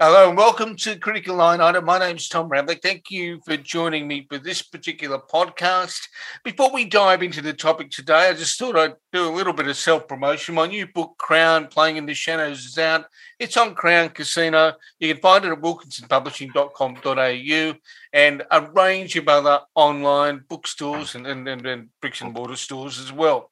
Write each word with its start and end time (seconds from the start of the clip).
Hello 0.00 0.28
and 0.28 0.38
welcome 0.38 0.76
to 0.76 0.96
Critical 0.96 1.34
Line 1.34 1.60
Item. 1.60 1.84
My 1.84 1.98
name's 1.98 2.28
Tom 2.28 2.48
Ravlic. 2.48 2.82
Thank 2.82 3.10
you 3.10 3.40
for 3.44 3.56
joining 3.56 4.06
me 4.06 4.28
for 4.30 4.38
this 4.38 4.62
particular 4.62 5.18
podcast. 5.18 5.98
Before 6.44 6.72
we 6.72 6.84
dive 6.84 7.20
into 7.20 7.42
the 7.42 7.52
topic 7.52 7.90
today, 7.90 8.28
I 8.28 8.34
just 8.34 8.60
thought 8.60 8.76
I'd 8.76 8.94
do 9.12 9.28
a 9.28 9.34
little 9.34 9.52
bit 9.52 9.66
of 9.66 9.76
self 9.76 10.06
promotion. 10.06 10.54
My 10.54 10.68
new 10.68 10.86
book, 10.86 11.16
Crown 11.18 11.66
Playing 11.66 11.96
in 11.96 12.06
the 12.06 12.14
Shadows, 12.14 12.64
is 12.64 12.78
out. 12.78 13.06
It's 13.40 13.56
on 13.56 13.74
Crown 13.74 14.10
Casino. 14.10 14.74
You 15.00 15.12
can 15.12 15.20
find 15.20 15.44
it 15.44 15.50
at 15.50 15.60
wilkinsonpublishing.com.au 15.60 17.74
and 18.12 18.42
a 18.52 18.70
range 18.70 19.16
of 19.16 19.26
other 19.26 19.62
online 19.74 20.44
bookstores 20.48 21.16
and, 21.16 21.26
and, 21.26 21.48
and, 21.48 21.66
and 21.66 21.88
bricks 22.00 22.20
and 22.20 22.32
mortar 22.32 22.54
stores 22.54 23.00
as 23.00 23.12
well. 23.12 23.50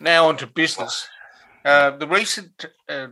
Now, 0.00 0.28
on 0.28 0.38
to 0.38 0.46
business. 0.46 1.06
Uh, 1.66 1.90
the 1.90 2.06
recent 2.06 2.64
uh, 2.88 3.08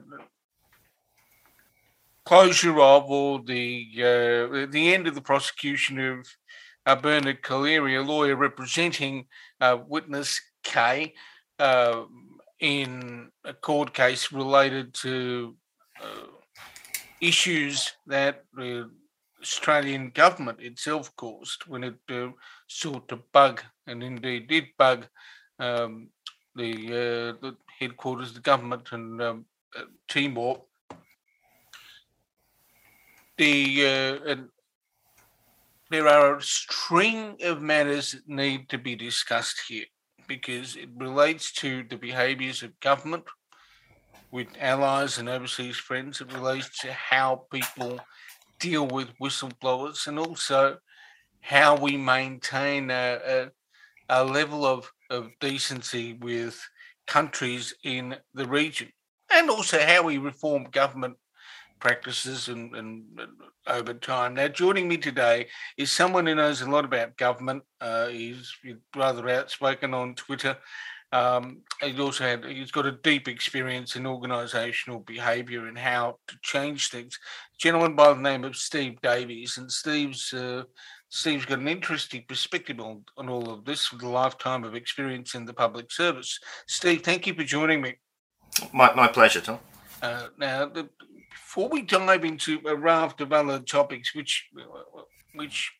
closure 2.24 2.80
of 2.80 3.10
or 3.10 3.42
the 3.42 3.88
uh, 3.98 4.66
the 4.70 4.94
end 4.94 5.06
of 5.06 5.14
the 5.14 5.20
prosecution 5.20 5.98
of 5.98 6.26
uh, 6.86 6.96
Bernard 6.96 7.42
Collaery, 7.42 7.96
a 7.96 8.02
lawyer 8.02 8.36
representing 8.36 9.26
uh, 9.60 9.78
witness 9.86 10.40
K, 10.62 11.14
uh, 11.58 12.02
in 12.60 13.30
a 13.44 13.54
court 13.54 13.94
case 13.94 14.32
related 14.32 14.94
to 14.94 15.56
uh, 16.02 16.26
issues 17.20 17.92
that 18.06 18.44
the 18.54 18.90
Australian 19.40 20.10
government 20.10 20.60
itself 20.60 21.14
caused 21.16 21.66
when 21.66 21.84
it 21.84 21.94
uh, 22.10 22.28
sought 22.66 23.08
to 23.08 23.18
bug, 23.32 23.62
and 23.86 24.02
indeed 24.02 24.48
did 24.48 24.64
bug, 24.78 25.06
um, 25.58 26.08
the, 26.56 27.34
the 27.40 27.56
headquarters 27.78 28.28
of 28.28 28.34
the 28.36 28.40
government 28.40 28.92
and 28.92 29.20
um, 29.20 29.44
Timor 30.08 30.62
the 33.36 33.86
uh, 33.86 34.30
and 34.30 34.48
there 35.90 36.08
are 36.08 36.36
a 36.36 36.42
string 36.42 37.36
of 37.42 37.60
matters 37.60 38.12
that 38.12 38.28
need 38.28 38.68
to 38.68 38.78
be 38.78 38.96
discussed 38.96 39.60
here 39.68 39.84
because 40.26 40.76
it 40.76 40.88
relates 40.96 41.52
to 41.52 41.84
the 41.88 41.96
behaviours 41.96 42.62
of 42.62 42.78
government 42.80 43.24
with 44.30 44.48
allies 44.58 45.18
and 45.18 45.28
overseas 45.28 45.76
friends. 45.76 46.20
It 46.20 46.32
relates 46.32 46.78
to 46.80 46.92
how 46.92 47.46
people 47.52 48.00
deal 48.58 48.86
with 48.86 49.16
whistleblowers 49.22 50.06
and 50.06 50.18
also 50.18 50.78
how 51.40 51.76
we 51.76 51.96
maintain 51.96 52.90
a, 52.90 53.18
a, 53.26 53.50
a 54.08 54.24
level 54.24 54.64
of, 54.64 54.90
of 55.10 55.30
decency 55.40 56.14
with 56.14 56.58
countries 57.06 57.74
in 57.84 58.16
the 58.32 58.46
region 58.46 58.88
and 59.32 59.50
also 59.50 59.78
how 59.78 60.02
we 60.02 60.16
reform 60.18 60.64
government 60.70 61.16
practices 61.84 62.48
and, 62.48 62.74
and, 62.74 63.04
and, 63.18 63.30
over 63.66 63.94
time. 63.94 64.34
Now, 64.34 64.48
joining 64.48 64.88
me 64.88 64.96
today 64.96 65.46
is 65.78 65.90
someone 65.90 66.26
who 66.26 66.34
knows 66.34 66.60
a 66.60 66.70
lot 66.70 66.84
about 66.84 67.16
government. 67.16 67.62
Uh, 67.80 68.08
he's 68.08 68.52
rather 68.96 69.28
outspoken 69.28 69.94
on 69.94 70.14
Twitter. 70.14 70.56
Um, 71.12 71.62
he's 71.80 72.00
also 72.00 72.24
had 72.24 72.44
he's 72.44 72.72
got 72.72 72.86
a 72.86 72.98
deep 73.02 73.28
experience 73.28 73.96
in 73.96 74.02
organisational 74.02 75.06
behaviour 75.06 75.66
and 75.66 75.78
how 75.78 76.18
to 76.26 76.36
change 76.42 76.90
things. 76.90 77.18
A 77.54 77.58
gentleman 77.58 77.94
by 77.94 78.12
the 78.12 78.20
name 78.20 78.44
of 78.44 78.56
Steve 78.56 79.00
Davies, 79.00 79.56
and 79.58 79.70
Steve's 79.70 80.32
uh, 80.32 80.64
Steve's 81.10 81.44
got 81.44 81.60
an 81.60 81.68
interesting 81.68 82.24
perspective 82.26 82.80
on, 82.80 83.04
on 83.16 83.28
all 83.28 83.50
of 83.50 83.64
this 83.64 83.92
with 83.92 84.02
a 84.02 84.08
lifetime 84.08 84.64
of 84.64 84.74
experience 84.74 85.34
in 85.34 85.44
the 85.44 85.54
public 85.54 85.92
service. 85.92 86.40
Steve, 86.66 87.02
thank 87.02 87.26
you 87.26 87.34
for 87.34 87.44
joining 87.44 87.80
me. 87.80 87.94
My, 88.72 88.92
my 88.94 89.06
pleasure, 89.06 89.40
Tom. 89.40 89.60
Uh, 90.02 90.26
now, 90.36 90.66
the, 90.66 90.88
before 91.34 91.68
we 91.68 91.82
dive 91.82 92.24
into 92.24 92.60
a 92.66 92.76
raft 92.76 93.20
of 93.20 93.32
other 93.32 93.58
topics, 93.58 94.14
which 94.14 94.48
which 95.34 95.72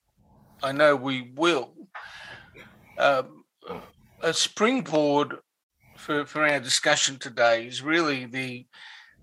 I 0.63 0.73
know 0.73 0.97
we 0.97 1.33
will, 1.37 1.73
um, 2.99 3.45
a 4.21 4.33
springboard 4.33 5.37
for, 5.97 6.27
for 6.27 6.47
our 6.47 6.59
discussion 6.59 7.19
today 7.19 7.67
is 7.67 7.83
really 7.83 8.27
the 8.27 8.67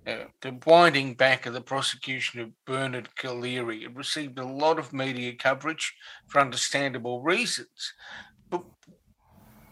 uh, 0.08 0.26
the 0.42 0.58
winding 0.66 1.14
back 1.14 1.46
of 1.46 1.54
the 1.54 1.62
prosecution 1.62 2.40
of 2.40 2.66
Bernard 2.66 3.10
Collaery. 3.16 3.84
It 3.84 3.96
received 3.96 4.40
a 4.40 4.46
lot 4.46 4.80
of 4.80 4.94
media 4.94 5.34
coverage 5.36 5.94
for 6.28 6.42
understandable 6.42 7.22
reasons, 7.22 7.94
but 8.50 8.64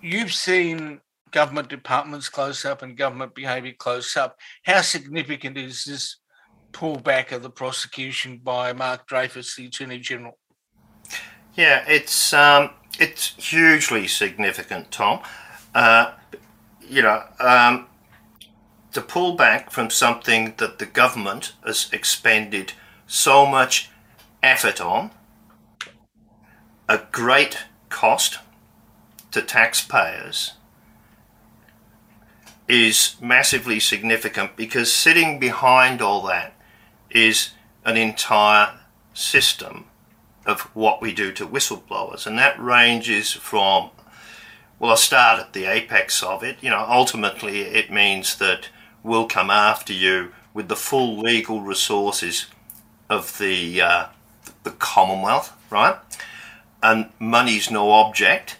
you've 0.02 0.34
seen 0.34 1.02
government 1.32 1.70
departments 1.70 2.30
close 2.30 2.64
up 2.66 2.82
and 2.82 2.98
government 2.98 3.34
behaviour 3.34 3.74
close 3.78 4.16
up. 4.18 4.38
How 4.64 4.82
significant 4.82 5.58
is 5.58 5.84
this 5.86 6.18
pullback 6.72 7.32
of 7.32 7.44
the 7.44 7.50
prosecution 7.50 8.40
by 8.44 8.74
Mark 8.74 9.08
Dreyfus, 9.08 9.56
the 9.56 9.66
Attorney 9.66 10.00
General? 10.00 10.38
Yeah, 11.56 11.84
it's 11.88 12.34
um, 12.34 12.72
it's 13.00 13.36
hugely 13.36 14.08
significant, 14.08 14.92
Tom. 14.92 15.22
Uh, 15.74 16.14
you 16.88 17.02
know, 17.02 17.24
um, 17.40 17.88
to 18.94 19.02
pull 19.02 19.36
back 19.36 19.72
from 19.72 19.90
something 19.90 20.54
that 20.58 20.80
the 20.80 20.86
government 20.86 21.54
has 21.66 21.90
expended 21.92 22.74
so 23.08 23.46
much 23.46 23.90
effort 24.42 24.82
on, 24.82 25.12
a 26.88 27.02
great 27.12 27.58
cost 27.90 28.40
to 29.32 29.42
taxpayers, 29.42 30.54
is 32.68 33.16
massively 33.20 33.80
significant 33.80 34.56
because 34.56 34.94
sitting 34.94 35.40
behind 35.40 36.02
all 36.02 36.22
that 36.26 36.56
is 37.12 37.52
an 37.86 37.98
entire 37.98 38.80
system 39.14 39.86
of 40.46 40.62
what 40.76 41.02
we 41.02 41.14
do 41.14 41.32
to 41.34 41.48
whistleblowers, 41.48 42.26
and 42.26 42.38
that 42.38 42.60
ranges 42.60 43.34
from 43.34 43.92
well, 44.80 44.92
I'll 44.92 44.98
start 44.98 45.42
at 45.42 45.52
the 45.52 45.66
apex 45.66 46.24
of 46.24 46.42
it. 46.42 46.58
You 46.62 46.70
know, 46.70 46.86
ultimately, 46.88 47.62
it 47.64 47.92
means 47.92 48.38
that 48.38 48.70
we'll 49.04 49.28
come 49.28 49.50
after 49.50 49.92
you 49.92 50.32
with 50.54 50.70
the 50.70 50.76
full 50.76 51.20
legal 51.20 51.62
resources 51.62 52.46
of 53.10 53.38
the 53.38 53.82
uh, 53.82 54.06
the 54.64 54.72
Commonwealth, 54.72 55.54
right? 55.70 55.98
And 56.82 57.10
money's 57.20 57.70
no 57.70 57.92
object. 57.92 58.58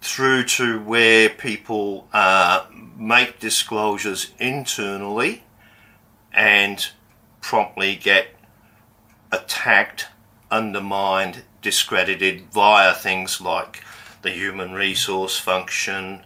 Through 0.00 0.44
to 0.44 0.80
where 0.80 1.28
people 1.28 2.08
uh, 2.12 2.66
make 2.96 3.40
disclosures 3.40 4.32
internally 4.38 5.42
and 6.32 6.88
promptly 7.46 7.94
get 7.94 8.26
attacked, 9.30 10.08
undermined, 10.50 11.44
discredited 11.62 12.40
via 12.52 12.92
things 12.92 13.40
like 13.40 13.84
the 14.22 14.30
human 14.30 14.72
resource 14.72 15.38
function, 15.38 16.24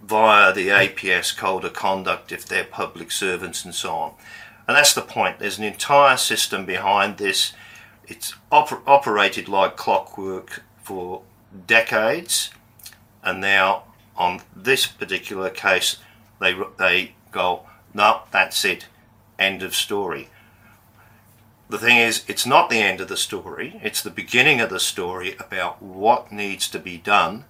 via 0.00 0.52
the 0.52 0.68
APS 0.68 1.36
code 1.36 1.64
of 1.64 1.72
conduct 1.72 2.30
if 2.30 2.46
they're 2.46 2.62
public 2.62 3.10
servants 3.10 3.64
and 3.64 3.74
so 3.74 3.92
on. 3.92 4.14
And 4.68 4.76
that's 4.76 4.94
the 4.94 5.02
point. 5.02 5.40
There's 5.40 5.58
an 5.58 5.64
entire 5.64 6.16
system 6.16 6.64
behind 6.64 7.16
this. 7.16 7.54
It's 8.06 8.34
oper- 8.52 8.82
operated 8.86 9.48
like 9.48 9.76
clockwork 9.76 10.62
for 10.80 11.22
decades, 11.66 12.52
and 13.24 13.40
now 13.40 13.82
on 14.14 14.42
this 14.54 14.86
particular 14.86 15.50
case, 15.50 15.96
they 16.40 16.54
they 16.78 17.14
go, 17.32 17.66
no, 17.92 18.22
that's 18.30 18.64
it, 18.64 18.86
end 19.40 19.64
of 19.64 19.74
story 19.74 20.28
the 21.72 21.78
thing 21.78 21.96
is, 21.96 22.22
it's 22.28 22.44
not 22.44 22.68
the 22.68 22.82
end 22.82 23.00
of 23.00 23.08
the 23.08 23.16
story, 23.16 23.80
it's 23.82 24.02
the 24.02 24.10
beginning 24.10 24.60
of 24.60 24.68
the 24.68 24.78
story 24.78 25.34
about 25.40 25.82
what 25.82 26.30
needs 26.30 26.68
to 26.68 26.78
be 26.78 26.98
done 26.98 27.46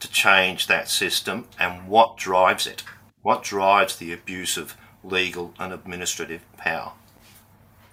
to 0.00 0.10
change 0.10 0.66
that 0.66 0.90
system 0.90 1.48
and 1.58 1.88
what 1.88 2.18
drives 2.18 2.66
it. 2.66 2.82
What 3.22 3.42
drives 3.42 3.96
the 3.96 4.12
abuse 4.12 4.58
of 4.58 4.76
legal 5.02 5.54
and 5.58 5.72
administrative 5.72 6.42
power? 6.58 6.92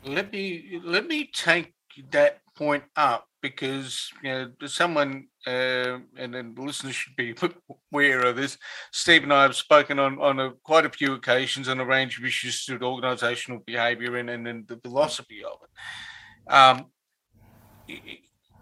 Let 0.03 0.33
me 0.33 0.81
let 0.83 1.07
me 1.07 1.29
take 1.33 1.74
that 2.09 2.41
point 2.53 2.83
up 2.97 3.29
because 3.41 4.11
you 4.23 4.31
know 4.31 4.51
someone 4.67 5.27
uh, 5.47 5.97
and 6.17 6.33
then 6.33 6.55
listeners 6.57 6.95
should 6.95 7.15
be 7.15 7.35
aware 7.93 8.21
of 8.21 8.35
this. 8.35 8.57
Steve 8.91 9.23
and 9.23 9.33
I 9.33 9.43
have 9.43 9.55
spoken 9.55 9.99
on 9.99 10.19
on 10.19 10.39
a, 10.39 10.51
quite 10.63 10.85
a 10.85 10.89
few 10.89 11.13
occasions 11.13 11.67
on 11.67 11.79
a 11.79 11.85
range 11.85 12.17
of 12.17 12.25
issues 12.25 12.65
to 12.65 12.77
organisational 12.79 13.65
behaviour 13.65 14.17
and, 14.17 14.29
and, 14.29 14.67
the 14.67 14.77
philosophy 14.77 15.43
of 15.43 15.57
it. 15.63 16.53
Um, 16.53 16.85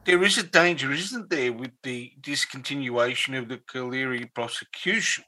there 0.05 0.23
is 0.23 0.37
a 0.37 0.43
danger, 0.43 0.91
isn't 0.91 1.29
there, 1.29 1.53
with 1.53 1.71
the 1.83 2.11
discontinuation 2.21 3.37
of 3.37 3.47
the 3.47 3.57
Collaery 3.57 4.33
prosecution, 4.33 5.23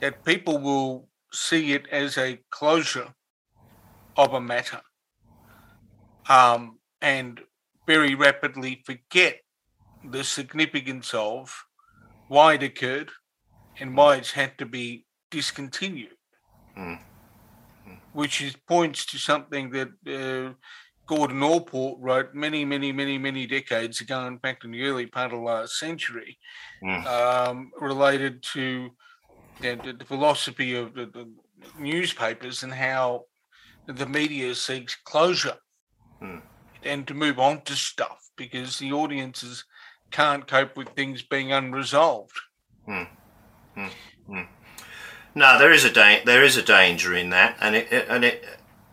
that 0.00 0.24
people 0.24 0.58
will 0.58 1.08
see 1.32 1.72
it 1.72 1.86
as 1.92 2.18
a 2.18 2.40
closure 2.50 3.12
of 4.16 4.32
a 4.32 4.40
matter. 4.40 4.80
Um, 6.28 6.78
and 7.00 7.40
very 7.86 8.14
rapidly 8.14 8.82
forget 8.84 9.40
the 10.04 10.24
significance 10.24 11.14
of 11.14 11.64
why 12.28 12.54
it 12.54 12.62
occurred 12.62 13.10
and 13.78 13.96
why 13.96 14.16
it's 14.16 14.32
had 14.32 14.58
to 14.58 14.66
be 14.66 15.06
discontinued. 15.30 16.10
Mm. 16.76 16.98
which 18.12 18.42
is 18.42 18.54
points 18.54 19.06
to 19.06 19.16
something 19.16 19.70
that 19.70 19.88
uh, 20.06 20.52
Gordon 21.06 21.42
Allport 21.42 21.98
wrote 22.00 22.34
many, 22.34 22.66
many, 22.66 22.92
many, 22.92 23.16
many 23.16 23.46
decades 23.46 24.00
ago, 24.00 24.26
in 24.26 24.38
fact, 24.38 24.64
in 24.64 24.72
the 24.72 24.82
early 24.82 25.06
part 25.06 25.32
of 25.32 25.40
last 25.40 25.78
century, 25.78 26.38
mm. 26.82 27.06
um, 27.06 27.70
related 27.80 28.42
to 28.54 28.90
the, 29.60 29.96
the, 29.98 30.04
philosophy 30.04 30.74
of 30.74 30.94
the, 30.94 31.06
the, 31.06 31.30
newspapers 31.78 32.62
and 32.62 32.72
how 32.72 33.24
the 33.86 34.06
media 34.06 34.54
seeks 34.54 34.94
closure 35.04 35.56
mm. 36.22 36.42
And 36.86 37.06
to 37.08 37.14
move 37.14 37.38
on 37.38 37.62
to 37.62 37.74
stuff 37.74 38.30
because 38.36 38.78
the 38.78 38.92
audiences 38.92 39.64
can't 40.10 40.46
cope 40.46 40.76
with 40.76 40.90
things 40.90 41.22
being 41.22 41.52
unresolved. 41.52 42.38
Mm. 42.88 43.08
No, 45.34 45.58
there 45.58 45.72
is 45.72 45.84
a 45.84 45.92
da- 45.92 46.24
there 46.24 46.42
is 46.42 46.56
a 46.56 46.62
danger 46.62 47.14
in 47.14 47.30
that, 47.30 47.56
and 47.60 47.76
it, 47.76 48.06
and 48.08 48.24
it 48.24 48.44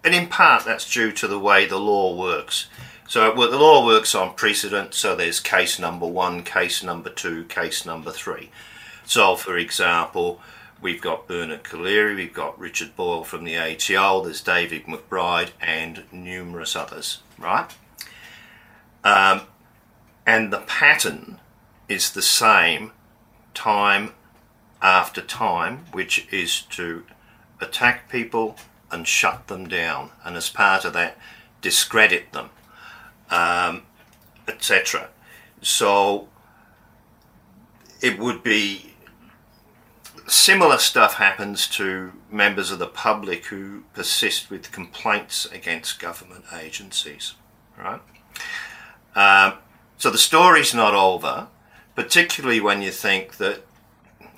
and 0.03 0.13
in 0.13 0.27
part 0.27 0.65
that's 0.65 0.91
due 0.91 1.11
to 1.13 1.27
the 1.27 1.39
way 1.39 1.65
the 1.65 1.79
law 1.79 2.15
works. 2.15 2.67
So 3.07 3.33
well, 3.33 3.49
the 3.49 3.57
law 3.57 3.85
works 3.85 4.13
on 4.13 4.33
precedent. 4.33 4.93
So 4.93 5.15
there's 5.15 5.39
case 5.39 5.79
number 5.79 6.05
one, 6.05 6.43
case 6.43 6.83
number 6.83 7.09
two, 7.09 7.45
case 7.45 7.85
number 7.85 8.11
three. 8.11 8.49
So, 9.05 9.35
for 9.35 9.57
example, 9.57 10.41
we've 10.81 11.01
got 11.01 11.27
Bernard 11.27 11.63
Collaery, 11.63 12.15
we've 12.15 12.33
got 12.33 12.59
Richard 12.59 12.95
Boyle 12.95 13.23
from 13.23 13.43
the 13.43 13.57
ATO, 13.57 14.23
there's 14.23 14.41
David 14.41 14.85
McBride, 14.85 15.51
and 15.61 16.03
numerous 16.11 16.75
others, 16.75 17.21
right? 17.37 17.69
Um, 19.03 19.41
and 20.25 20.51
the 20.51 20.59
pattern 20.59 21.39
is 21.89 22.11
the 22.11 22.21
same 22.21 22.91
time 23.53 24.13
after 24.81 25.21
time, 25.21 25.85
which 25.91 26.27
is 26.31 26.61
to 26.61 27.05
attack 27.61 28.09
people 28.09 28.57
and 28.91 29.07
shut 29.07 29.47
them 29.47 29.67
down, 29.67 30.11
and 30.23 30.35
as 30.35 30.49
part 30.49 30.85
of 30.85 30.93
that, 30.93 31.17
discredit 31.61 32.31
them, 32.31 32.49
um, 33.29 33.83
etc. 34.47 35.09
So 35.61 36.27
it 38.01 38.19
would 38.19 38.43
be 38.43 38.93
similar 40.27 40.77
stuff 40.77 41.15
happens 41.15 41.67
to 41.67 42.11
members 42.29 42.71
of 42.71 42.79
the 42.79 42.87
public 42.87 43.45
who 43.47 43.83
persist 43.93 44.49
with 44.49 44.71
complaints 44.71 45.45
against 45.45 45.99
government 45.99 46.45
agencies, 46.53 47.33
right? 47.77 48.01
Um, 49.15 49.53
so 49.97 50.09
the 50.09 50.17
story's 50.17 50.73
not 50.73 50.93
over, 50.93 51.47
particularly 51.95 52.59
when 52.59 52.81
you 52.81 52.91
think 52.91 53.37
that. 53.37 53.63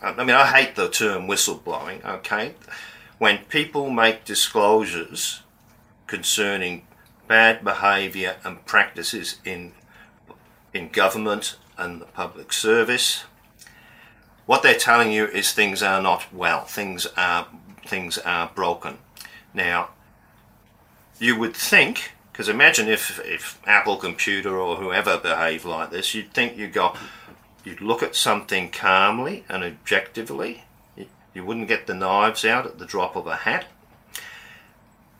I 0.01 0.23
mean, 0.23 0.35
I 0.35 0.45
hate 0.45 0.75
the 0.75 0.89
term 0.89 1.27
whistleblowing, 1.27 2.05
okay? 2.05 2.53
when 3.17 3.39
people 3.45 3.89
make 3.89 4.25
disclosures 4.25 5.41
concerning 6.07 6.85
bad 7.27 7.63
behaviour 7.63 8.37
and 8.43 8.65
practices 8.65 9.37
in 9.45 9.73
in 10.73 10.89
government 10.89 11.55
and 11.77 12.01
the 12.01 12.05
public 12.05 12.51
service, 12.51 13.23
what 14.45 14.61
they're 14.61 14.77
telling 14.77 15.11
you 15.11 15.25
is 15.25 15.53
things 15.53 15.81
are 15.81 16.01
not 16.01 16.31
well, 16.33 16.65
things 16.65 17.07
are 17.15 17.47
things 17.85 18.17
are 18.19 18.51
broken. 18.53 18.97
Now, 19.53 19.89
you 21.17 21.39
would 21.39 21.55
think, 21.55 22.11
because 22.35 22.49
imagine 22.49 22.89
if 22.89 23.21
if 23.23 23.61
Apple 23.65 23.95
Computer 23.95 24.57
or 24.57 24.75
whoever 24.75 25.17
behaved 25.17 25.63
like 25.63 25.89
this, 25.89 26.13
you'd 26.13 26.33
think 26.33 26.57
you'd 26.57 26.73
go, 26.73 26.93
you'd 27.63 27.79
look 27.79 28.03
at 28.03 28.13
something 28.13 28.71
calmly 28.71 29.45
and 29.47 29.63
objectively 29.63 30.65
you 31.33 31.45
wouldn't 31.45 31.69
get 31.69 31.87
the 31.87 31.93
knives 31.93 32.43
out 32.43 32.65
at 32.65 32.77
the 32.77 32.85
drop 32.85 33.15
of 33.15 33.25
a 33.25 33.37
hat. 33.37 33.67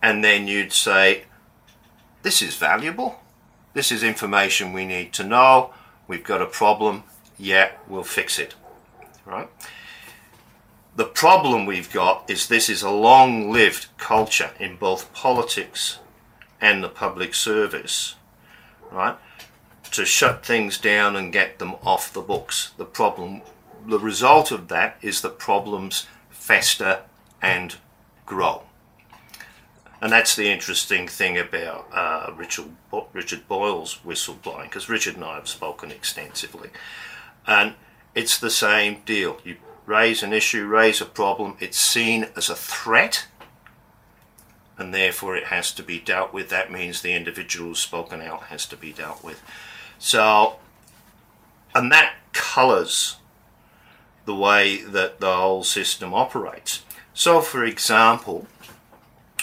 And 0.01 0.25
then 0.25 0.50
you'd 0.50 0.73
say, 0.73 1.23
This 2.21 2.41
is 2.41 2.57
valuable. 2.57 3.21
This 3.73 3.94
is 3.94 4.03
information 4.03 4.73
we 4.73 4.85
need 4.85 5.13
to 5.13 5.23
know. 5.23 5.73
We've 6.09 6.21
got 6.21 6.41
a 6.41 6.45
problem. 6.45 7.03
Yeah, 7.38 7.71
we'll 7.88 8.03
fix 8.03 8.38
it. 8.38 8.56
Right? 9.25 9.47
The 10.97 11.06
problem 11.06 11.65
we've 11.65 11.94
got 11.94 12.29
is 12.29 12.50
this 12.50 12.67
is 12.67 12.81
a 12.81 12.91
long 12.91 13.53
lived 13.53 13.88
culture 13.97 14.51
in 14.59 14.75
both 14.75 15.13
politics 15.13 16.00
and 16.65 16.83
the 16.83 16.89
public 16.89 17.35
service. 17.35 18.15
Right? 18.91 19.17
To 19.91 20.06
shut 20.06 20.45
things 20.45 20.77
down 20.77 21.15
and 21.15 21.31
get 21.31 21.59
them 21.59 21.75
off 21.83 22.12
the 22.12 22.21
books. 22.21 22.71
The 22.77 22.85
problem 22.85 23.41
the 23.88 24.00
result 24.00 24.51
of 24.51 24.67
that 24.69 24.97
is 25.01 25.21
the 25.21 25.29
problems 25.29 26.07
fester 26.29 27.01
and 27.41 27.75
grow. 28.25 28.63
And 30.01 30.12
that's 30.12 30.35
the 30.35 30.51
interesting 30.51 31.07
thing 31.07 31.38
about 31.38 31.88
uh, 31.94 32.31
Richard, 32.35 32.65
Richard 33.13 33.47
Boyle's 33.47 34.00
whistleblowing, 34.06 34.63
because 34.63 34.89
Richard 34.89 35.15
and 35.15 35.23
I 35.23 35.35
have 35.35 35.47
spoken 35.47 35.91
extensively. 35.91 36.69
And 37.47 37.73
it's 38.13 38.38
the 38.38 38.50
same 38.50 39.01
deal. 39.06 39.38
You 39.44 39.57
raise 39.85 40.23
an 40.23 40.33
issue, 40.33 40.65
raise 40.65 41.00
a 41.00 41.06
problem, 41.06 41.57
it's 41.59 41.77
seen 41.77 42.27
as 42.35 42.50
a 42.50 42.56
threat, 42.56 43.27
and 44.77 44.94
therefore 44.94 45.36
it 45.36 45.45
has 45.45 45.72
to 45.74 45.83
be 45.83 46.00
dealt 46.00 46.33
with. 46.33 46.50
That 46.50 46.72
means 46.72 47.01
the 47.01 47.13
individual 47.13 47.75
spoken 47.75 48.22
out 48.22 48.44
has 48.44 48.66
to 48.68 48.77
be 48.77 48.92
dealt 48.92 49.24
with. 49.24 49.42
So, 50.00 50.57
and 51.74 51.92
that 51.92 52.13
colours 52.33 53.18
the 54.25 54.36
way 54.36 54.81
that 54.81 55.19
the 55.19 55.33
whole 55.36 55.63
system 55.63 56.13
operates. 56.13 56.83
So, 57.13 57.42
for 57.42 57.63
example, 57.63 58.48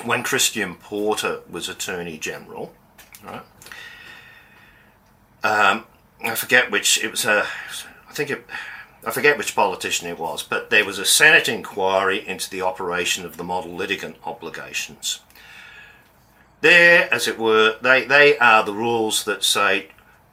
when 0.04 0.22
Christian 0.22 0.74
Porter 0.74 1.40
was 1.48 1.68
Attorney 1.68 2.18
General, 2.18 2.72
right? 3.24 3.42
Um, 5.44 5.86
I 6.24 6.34
forget 6.34 6.70
which 6.70 7.02
it 7.02 7.10
was 7.10 7.24
a, 7.24 7.46
I 8.08 8.12
think 8.12 8.30
it, 8.30 8.46
I 9.04 9.10
forget 9.10 9.36
which 9.36 9.56
politician 9.56 10.08
it 10.08 10.18
was, 10.18 10.42
but 10.42 10.70
there 10.70 10.84
was 10.84 10.98
a 10.98 11.04
Senate 11.04 11.48
inquiry 11.48 12.26
into 12.26 12.48
the 12.48 12.62
operation 12.62 13.24
of 13.24 13.36
the 13.36 13.44
model 13.44 13.72
litigant 13.72 14.16
obligations. 14.24 15.20
There, 16.60 17.12
as 17.12 17.26
it 17.26 17.38
were, 17.38 17.76
they, 17.82 18.04
they 18.04 18.38
are 18.38 18.62
the 18.62 18.72
rules 18.72 19.24
that 19.24 19.42
say 19.42 19.88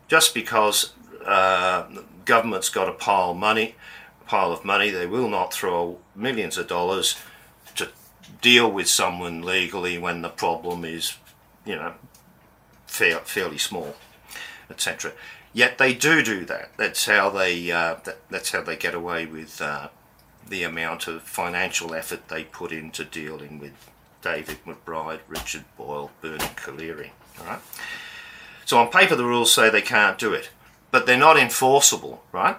just 0.07 0.35
because 0.35 0.93
uh, 1.25 1.87
government's 2.25 2.69
got 2.69 2.87
a 2.87 2.93
pile 2.93 3.31
of 3.31 3.37
money, 3.37 3.75
pile 4.27 4.51
of 4.51 4.63
money. 4.63 4.91
They 4.91 5.07
will 5.07 5.29
not 5.29 5.51
throw 5.51 5.97
millions 6.15 6.57
of 6.57 6.67
dollars 6.67 7.17
to 7.75 7.89
deal 8.41 8.71
with 8.71 8.87
someone 8.87 9.41
legally 9.41 9.97
when 9.97 10.21
the 10.21 10.29
problem 10.29 10.85
is, 10.85 11.15
you 11.65 11.75
know, 11.75 11.93
fair, 12.85 13.17
fairly 13.19 13.57
small, 13.57 13.95
etc. 14.69 15.13
Yet 15.51 15.77
they 15.77 15.93
do 15.93 16.21
do 16.23 16.45
that. 16.45 16.71
That's 16.77 17.05
how 17.05 17.29
they 17.29 17.71
uh, 17.71 17.95
that, 18.03 18.17
that's 18.29 18.51
how 18.51 18.61
they 18.61 18.75
get 18.75 18.93
away 18.93 19.25
with 19.25 19.61
uh, 19.61 19.89
the 20.47 20.63
amount 20.63 21.07
of 21.07 21.23
financial 21.23 21.93
effort 21.93 22.27
they 22.27 22.43
put 22.43 22.71
into 22.71 23.03
dealing 23.03 23.59
with 23.59 23.73
David 24.21 24.57
McBride, 24.65 25.19
Richard 25.27 25.65
Boyle, 25.77 26.11
Bernard 26.21 26.55
Collaery. 26.55 27.11
All 27.39 27.45
right. 27.45 27.59
So 28.65 28.77
on 28.77 28.89
paper, 28.89 29.15
the 29.15 29.25
rules 29.25 29.51
say 29.51 29.69
they 29.69 29.81
can't 29.81 30.19
do 30.19 30.33
it, 30.33 30.51
but 30.91 31.05
they're 31.05 31.17
not 31.17 31.37
enforceable, 31.37 32.23
right? 32.31 32.57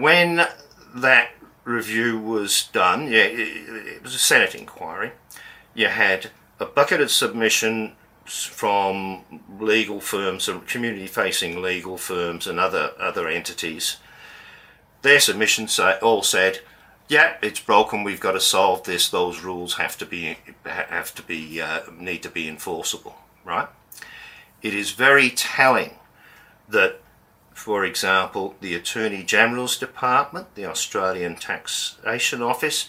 when 0.00 0.46
that 0.94 1.30
review 1.64 2.18
was 2.18 2.68
done, 2.72 3.04
yeah, 3.10 3.24
it, 3.24 3.96
it 3.96 4.02
was 4.02 4.14
a 4.14 4.18
Senate 4.18 4.54
inquiry. 4.54 5.12
You 5.74 5.88
had 5.88 6.30
a 6.58 6.64
bucketed 6.64 7.10
submission 7.10 7.92
from 8.24 9.24
legal 9.58 10.00
firms 10.00 10.48
and 10.48 10.66
community 10.66 11.06
facing 11.06 11.60
legal 11.60 11.96
firms 11.96 12.46
and 12.46 12.58
other 12.60 12.92
other 12.98 13.28
entities. 13.28 13.96
Their 15.02 15.20
submissions 15.20 15.78
all 15.78 16.22
said, 16.22 16.60
"Yeah, 17.08 17.36
it's 17.42 17.60
broken. 17.60 18.04
We've 18.04 18.20
got 18.20 18.32
to 18.32 18.40
solve 18.40 18.84
this. 18.84 19.08
Those 19.08 19.40
rules 19.40 19.74
have 19.74 19.98
to 19.98 20.06
be 20.06 20.38
have 20.64 21.14
to 21.16 21.22
be 21.22 21.60
uh, 21.60 21.80
need 21.98 22.22
to 22.22 22.30
be 22.30 22.48
enforceable." 22.48 23.16
Right? 23.44 23.68
It 24.62 24.74
is 24.74 24.92
very 24.92 25.30
telling 25.30 25.98
that 26.68 27.00
for 27.54 27.84
example, 27.84 28.56
the 28.60 28.74
Attorney 28.74 29.22
General's 29.22 29.76
Department, 29.76 30.54
the 30.54 30.66
Australian 30.66 31.36
Taxation 31.36 32.42
Office, 32.42 32.88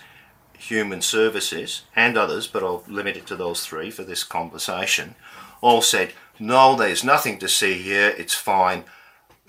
Human 0.58 1.02
Services, 1.02 1.84
and 1.96 2.18
others, 2.18 2.48
but 2.48 2.64
I'll 2.64 2.84
limit 2.88 3.18
it 3.18 3.28
to 3.28 3.36
those 3.36 3.66
three 3.66 3.92
for 3.92 4.04
this 4.04 4.24
conversation, 4.24 5.16
all 5.64 5.82
said, 5.82 6.12
no, 6.40 6.76
there's 6.76 7.06
nothing 7.06 7.40
to 7.40 7.48
see 7.48 7.76
here, 7.76 8.14
it's 8.18 8.36
fine, 8.36 8.84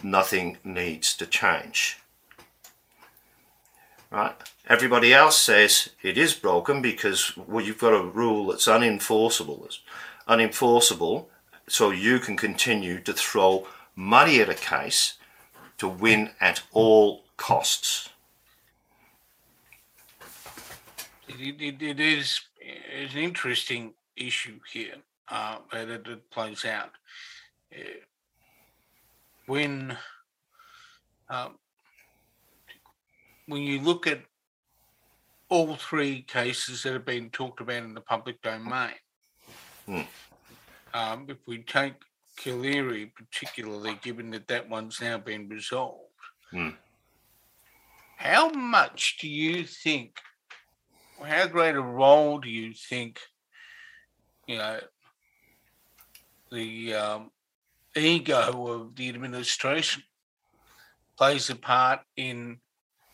nothing 0.01 0.59
needs 0.63 1.13
to 1.17 1.27
change. 1.27 1.99
Right? 4.13 4.37
Everybody 4.69 5.13
else 5.13 5.41
says 5.41 5.91
it 6.03 6.17
is 6.17 6.33
broken 6.33 6.81
because 6.81 7.37
well, 7.37 7.65
you've 7.65 7.81
got 7.81 7.93
a 7.93 8.05
rule 8.05 8.47
that's 8.47 8.69
unenforceable. 8.69 9.67
It's 9.67 9.81
unenforceable, 10.29 11.27
so 11.69 11.91
you 11.91 12.21
can 12.21 12.37
continue 12.37 13.01
to 13.01 13.13
throw 13.13 13.67
money 13.97 14.41
at 14.41 14.49
a 14.49 14.55
case 14.55 15.15
to 15.79 15.89
win 15.89 16.31
at 16.41 16.63
all 16.73 17.25
costs. 17.37 18.11
It, 21.29 21.61
it, 21.61 21.83
it 21.83 21.99
is 21.99 22.41
an 22.63 23.19
interesting 23.19 23.95
issue 24.17 24.61
here 24.73 25.03
uh, 25.29 25.59
that 25.73 25.89
it 25.89 26.31
plays 26.31 26.65
out. 26.65 26.91
Uh, 27.75 27.83
when 29.47 29.97
um, 31.29 31.57
when 33.47 33.63
you 33.63 33.81
look 33.81 34.07
at 34.07 34.21
all 35.49 35.77
three 35.77 36.23
cases 36.23 36.83
that 36.83 36.93
have 36.95 37.05
been 37.05 37.31
talked 37.31 37.61
about 37.61 37.83
in 37.83 37.95
the 37.95 38.01
public 38.01 38.41
domain, 38.43 38.95
Hmm. 39.87 40.03
um, 40.95 41.27
if 41.29 41.39
we 41.47 41.63
take 41.63 41.95
Collaery 42.39 43.13
particularly, 43.15 43.99
given 44.03 44.31
that 44.31 44.49
that 44.49 44.69
one's 44.69 45.01
now 45.01 45.19
been 45.19 45.49
resolved, 45.49 46.01
Hmm. 46.51 46.71
how 48.17 48.49
much 48.51 49.19
do 49.21 49.29
you 49.29 49.65
think, 49.67 50.19
how 51.23 51.47
great 51.47 51.75
a 51.75 51.83
role 51.83 52.39
do 52.39 52.49
you 52.49 52.73
think, 52.73 53.21
you 54.47 54.57
know, 54.59 54.81
the 56.55 56.95
um, 56.95 57.31
ego 57.95 58.69
of 58.69 58.97
the 58.97 59.09
administration 59.09 60.03
plays 61.19 61.51
a 61.51 61.57
part 61.57 62.01
in 62.17 62.59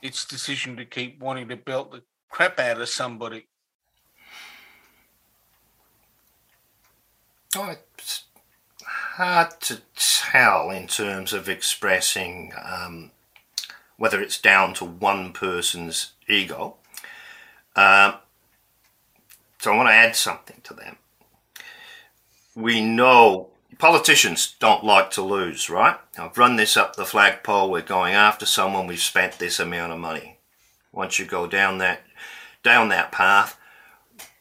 its 0.03 0.25
decision 0.25 0.77
to 0.77 0.85
keep 0.85 1.21
wanting 1.21 1.49
to 1.49 1.57
belt 1.57 1.93
the 1.93 2.03
crap 2.29 2.61
out 2.61 2.81
of 2.81 2.89
somebody? 2.89 3.47
Oh, 7.57 7.75
it's 7.99 8.25
hard 8.85 9.61
to 9.63 9.83
tell 9.97 10.71
in 10.71 10.87
terms 10.87 11.33
of 11.33 11.49
expressing 11.49 12.53
um, 12.63 13.11
whether 13.97 14.21
it's 14.23 14.41
down 14.41 14.73
to 14.75 14.85
one 14.85 15.33
person's 15.33 16.13
ego. 16.29 16.77
Um, 17.75 18.15
so 19.59 19.73
I 19.73 19.77
want 19.77 19.89
to 19.89 19.95
add 19.95 20.17
something 20.17 20.61
to 20.65 20.75
that. 20.75 20.97
We 22.61 22.81
know 22.81 23.49
politicians 23.79 24.55
don't 24.59 24.85
like 24.85 25.11
to 25.13 25.23
lose, 25.23 25.71
right? 25.71 25.97
I've 26.19 26.37
run 26.37 26.57
this 26.57 26.77
up 26.77 26.97
the 26.97 27.05
flagpole. 27.07 27.71
We're 27.71 27.83
going 27.83 28.15
after 28.15 28.45
someone. 28.47 28.87
We've 28.87 29.01
spent 29.01 29.39
this 29.39 29.59
amount 29.59 29.93
of 29.93 29.99
money. 29.99 30.39
Once 30.93 31.19
you 31.19 31.25
go 31.25 31.47
down 31.47 31.79
that 31.79 32.03
down 32.63 32.89
that 32.91 33.11
path, 33.13 33.59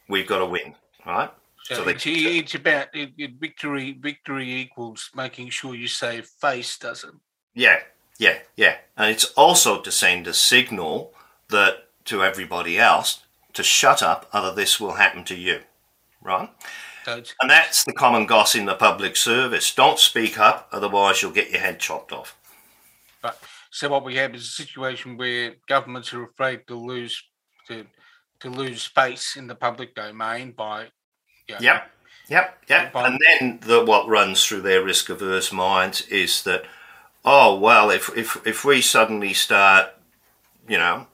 we've 0.08 0.26
got 0.26 0.38
to 0.40 0.46
win, 0.46 0.74
right? 1.06 1.30
So, 1.62 1.76
So 1.76 1.84
they- 1.84 1.92
it's, 1.92 2.04
it's 2.06 2.54
about 2.54 2.88
it, 2.94 3.12
it, 3.16 3.32
victory. 3.40 3.92
Victory 3.92 4.52
equals 4.60 5.10
making 5.14 5.50
sure 5.50 5.74
you 5.74 5.88
save 5.88 6.26
face, 6.26 6.76
doesn't? 6.76 7.20
Yeah, 7.54 7.78
yeah, 8.18 8.38
yeah. 8.56 8.76
And 8.96 9.10
it's 9.10 9.24
also 9.36 9.80
to 9.80 9.90
send 9.90 10.26
a 10.26 10.34
signal 10.34 11.14
that 11.48 11.88
to 12.06 12.22
everybody 12.22 12.78
else 12.78 13.20
to 13.54 13.62
shut 13.62 14.02
up, 14.02 14.28
other 14.32 14.52
this 14.54 14.78
will 14.78 14.94
happen 14.94 15.24
to 15.24 15.34
you, 15.34 15.60
right? 16.20 16.50
It's, 17.18 17.34
And 17.40 17.50
that's 17.50 17.84
the 17.84 17.92
common 17.92 18.26
goss 18.26 18.54
in 18.54 18.66
the 18.66 18.74
public 18.74 19.16
service. 19.16 19.74
Don't 19.74 19.98
speak 19.98 20.38
up, 20.38 20.68
otherwise 20.72 21.22
you'll 21.22 21.32
get 21.32 21.50
your 21.50 21.60
head 21.60 21.78
chopped 21.80 22.12
off. 22.12 22.36
but 23.22 23.38
so 23.70 23.88
what 23.88 24.04
we 24.04 24.16
have 24.16 24.34
is 24.34 24.42
a 24.42 24.46
situation 24.62 25.16
where 25.16 25.54
governments 25.68 26.12
are 26.12 26.24
afraid 26.24 26.66
to 26.66 26.74
lose 26.74 27.22
to 27.68 27.86
to 28.40 28.48
lose 28.50 28.82
space 28.82 29.36
in 29.36 29.46
the 29.46 29.54
public 29.54 29.94
domain 29.94 30.52
by 30.52 30.88
yeah, 31.48 31.58
Yep, 31.60 31.90
yep, 32.28 32.58
yep. 32.68 32.92
But- 32.92 33.06
And 33.06 33.20
then 33.28 33.58
the, 33.62 33.84
what 33.84 34.08
runs 34.08 34.44
through 34.44 34.62
their 34.62 34.82
risk 34.82 35.08
averse 35.10 35.52
minds 35.52 36.00
is 36.08 36.42
that, 36.44 36.64
oh 37.24 37.58
well, 37.58 37.90
if 37.90 38.08
if 38.16 38.44
if 38.46 38.64
we 38.64 38.80
suddenly 38.80 39.34
start, 39.34 39.90
you 40.68 40.78
know, 40.78 41.06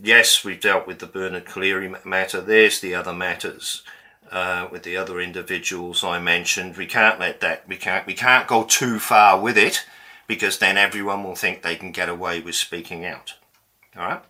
yes, 0.00 0.44
we've 0.44 0.60
dealt 0.60 0.86
with 0.86 0.98
the 0.98 1.06
Bernard 1.06 1.46
Collaery 1.46 2.04
matter. 2.04 2.40
There's 2.40 2.80
the 2.80 2.94
other 2.94 3.12
matters. 3.12 3.82
Uh, 4.30 4.68
with 4.70 4.84
the 4.84 4.96
other 4.96 5.20
individuals 5.20 6.04
I 6.04 6.20
mentioned, 6.20 6.76
we 6.76 6.86
can't 6.86 7.18
let 7.18 7.40
that. 7.40 7.66
We 7.66 7.76
can't. 7.76 8.06
We 8.06 8.14
can't 8.14 8.46
go 8.46 8.62
too 8.62 9.00
far 9.00 9.40
with 9.40 9.58
it, 9.58 9.84
because 10.28 10.58
then 10.58 10.78
everyone 10.78 11.24
will 11.24 11.34
think 11.34 11.62
they 11.62 11.74
can 11.74 11.90
get 11.90 12.08
away 12.08 12.40
with 12.40 12.54
speaking 12.54 13.04
out. 13.04 13.34
All 13.96 14.04
right. 14.04 14.22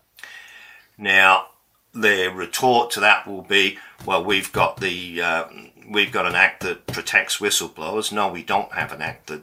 Now, 0.97 1.49
their 1.93 2.31
retort 2.31 2.91
to 2.93 3.01
that 3.01 3.27
will 3.27 3.43
be, 3.43 3.79
well, 4.07 4.25
we've 4.25 4.51
got 4.53 4.81
the 4.81 5.21
uh, 5.21 5.45
we've 5.87 6.13
got 6.13 6.25
an 6.25 6.35
act 6.35 6.63
that 6.63 6.87
protects 6.87 7.37
whistleblowers. 7.37 8.11
No, 8.11 8.33
we 8.33 8.43
don't 8.43 8.73
have 8.73 8.93
an 8.93 9.03
act 9.03 9.27
that 9.27 9.43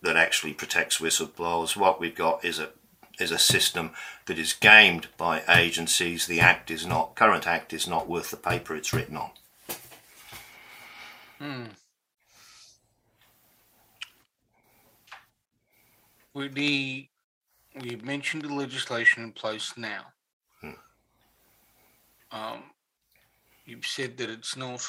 that 0.00 0.16
actually 0.16 0.54
protects 0.54 0.98
whistleblowers. 0.98 1.76
What 1.76 2.00
we've 2.00 2.14
got 2.14 2.44
is 2.44 2.58
a 2.58 2.70
is 3.18 3.30
a 3.30 3.38
system 3.38 3.90
that 4.28 4.38
is 4.38 4.52
gamed 4.52 5.08
by 5.16 5.42
agencies. 5.48 6.26
The 6.26 6.40
act 6.40 6.70
is 6.70 6.86
not 6.86 7.14
current 7.16 7.46
act 7.46 7.72
is 7.72 7.88
not 7.88 8.08
worth 8.08 8.30
the 8.30 8.36
paper 8.36 8.76
it's 8.76 8.92
written 8.92 9.16
on. 9.16 9.30
Hmm. 11.38 11.64
We 16.34 16.48
the 16.48 17.08
we've 17.80 18.04
mentioned 18.04 18.42
the 18.42 18.52
legislation 18.54 19.24
in 19.24 19.32
place 19.32 19.72
now. 19.76 20.06
Hmm. 20.60 20.70
Um, 22.30 22.62
you've 23.64 23.86
said 23.86 24.18
that 24.18 24.30
it's 24.30 24.56
not 24.56 24.86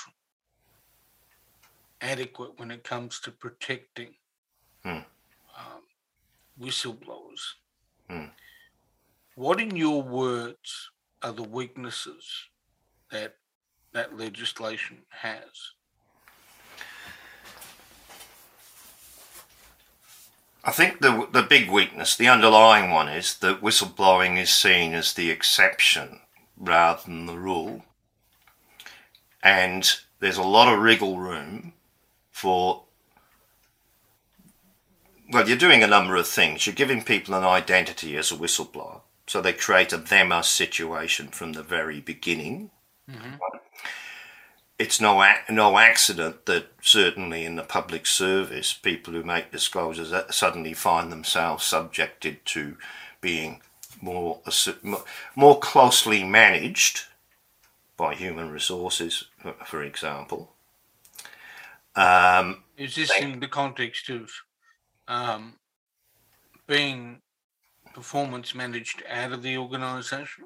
adequate 2.02 2.60
when 2.60 2.72
it 2.72 2.84
comes 2.84 3.20
to 3.22 3.32
protecting 3.32 4.16
Hmm. 4.84 5.04
um, 5.58 5.84
whistleblowers. 6.60 7.54
Hmm. 8.10 8.26
What, 9.40 9.62
in 9.62 9.78
your 9.78 10.04
words, 10.04 10.92
are 11.24 11.32
the 11.32 11.44
weaknesses 11.44 12.50
that 13.10 13.36
that 13.94 14.18
legislation 14.18 15.04
has? 15.22 15.76
I 20.62 20.72
think 20.72 21.00
the 21.00 21.26
the 21.32 21.42
big 21.42 21.70
weakness, 21.70 22.18
the 22.18 22.28
underlying 22.28 22.92
one, 22.92 23.08
is 23.08 23.38
that 23.38 23.62
whistleblowing 23.62 24.38
is 24.38 24.54
seen 24.54 24.94
as 24.94 25.14
the 25.14 25.32
exception 25.32 26.20
rather 26.58 27.04
than 27.06 27.26
the 27.26 27.38
rule, 27.38 27.86
and 29.42 29.90
there's 30.20 30.36
a 30.36 30.44
lot 30.44 30.68
of 30.68 30.82
wriggle 30.82 31.18
room 31.18 31.72
for. 32.30 32.84
Well, 35.32 35.48
you're 35.48 35.58
doing 35.58 35.82
a 35.82 35.88
number 35.88 36.18
of 36.18 36.28
things. 36.28 36.68
You're 36.68 36.76
giving 36.76 37.06
people 37.06 37.36
an 37.36 37.46
identity 37.46 38.18
as 38.18 38.34
a 38.34 38.36
whistleblower, 38.36 39.00
so 39.30 39.42
they 39.42 39.54
create 39.54 39.94
a 39.94 39.98
them 39.98 40.32
us 40.32 40.50
situation 40.50 41.28
from 41.28 41.54
the 41.54 41.62
very 41.64 42.00
beginning 42.02 42.72
it's 44.80 45.02
no 45.02 45.22
ac- 45.22 45.52
no 45.54 45.78
accident 45.78 46.46
that 46.46 46.68
certainly 46.82 47.44
in 47.44 47.56
the 47.58 47.64
public 47.64 48.06
service, 48.06 48.72
people 48.72 49.14
who 49.14 49.24
make 49.24 49.52
disclosures 49.52 50.14
suddenly 50.34 50.74
find 50.74 51.12
themselves 51.12 51.66
subjected 51.66 52.46
to 52.46 52.78
being 53.20 53.62
more 54.02 54.42
more 55.36 55.60
closely 55.60 56.24
managed 56.24 57.02
by 57.98 58.16
human 58.16 58.50
resources, 58.52 59.26
for- 59.66 59.84
example. 59.84 60.54
Um, 61.96 62.64
Is 62.78 62.96
this 62.96 63.10
Thank- 63.10 63.24
in 63.24 63.40
the 63.42 63.50
context 63.50 64.10
of 64.10 64.32
um, 65.10 65.56
being 66.68 67.22
performance 67.94 68.56
managed 68.56 69.04
out 69.10 69.32
of 69.32 69.44
the 69.44 69.58
organisation? 69.58 70.46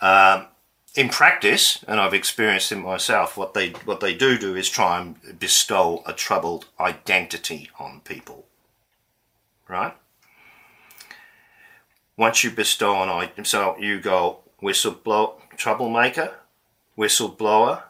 Um, 0.00 0.46
in 0.94 1.08
practice, 1.08 1.84
and 1.86 2.00
I've 2.00 2.14
experienced 2.14 2.72
it 2.72 2.76
myself, 2.76 3.36
what 3.36 3.54
they 3.54 3.70
what 3.84 4.00
they 4.00 4.14
do 4.14 4.38
do 4.38 4.56
is 4.56 4.68
try 4.68 5.00
and 5.00 5.38
bestow 5.38 6.02
a 6.06 6.12
troubled 6.12 6.66
identity 6.80 7.70
on 7.78 8.00
people, 8.04 8.46
right? 9.68 9.94
Once 12.16 12.42
you 12.42 12.50
bestow 12.50 13.02
an 13.02 13.08
identity, 13.08 13.44
so 13.44 13.76
you 13.78 14.00
go 14.00 14.40
whistleblower, 14.62 15.34
troublemaker, 15.56 16.34
whistleblower, 16.96 17.82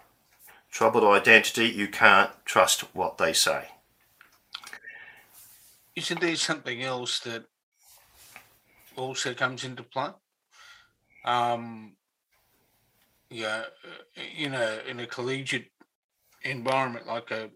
troubled 0.71 1.05
identity. 1.05 1.67
You 1.67 1.89
can't 1.89 2.31
trust 2.45 2.95
what 2.95 3.17
they 3.19 3.33
say. 3.33 3.69
Isn't 5.97 6.21
there 6.21 6.37
something 6.37 6.83
else 6.83 7.21
that 7.21 7.45
also 8.99 9.35
comes 9.35 9.65
into 9.65 9.83
play? 9.83 10.11
Um, 11.25 11.97
yeah, 13.31 13.65
uh, 13.85 14.23
in 14.37 14.55
a 14.55 14.81
in 14.89 15.01
a 15.01 15.07
collegiate 15.07 15.71
environment 16.43 17.07
like 17.07 17.31
a 17.31 17.51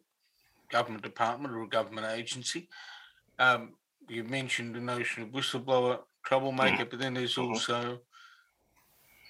government 0.70 1.02
department 1.02 1.54
or 1.54 1.62
a 1.62 1.68
government 1.68 2.06
agency, 2.06 2.68
um, 3.38 3.74
you 4.08 4.24
mentioned 4.24 4.74
the 4.74 4.80
notion 4.80 5.22
of 5.22 5.30
whistleblower, 5.30 6.00
troublemaker, 6.24 6.84
but 6.84 6.98
then 6.98 7.14
there's 7.14 7.36
Mhm. 7.36 7.48
also 7.50 8.00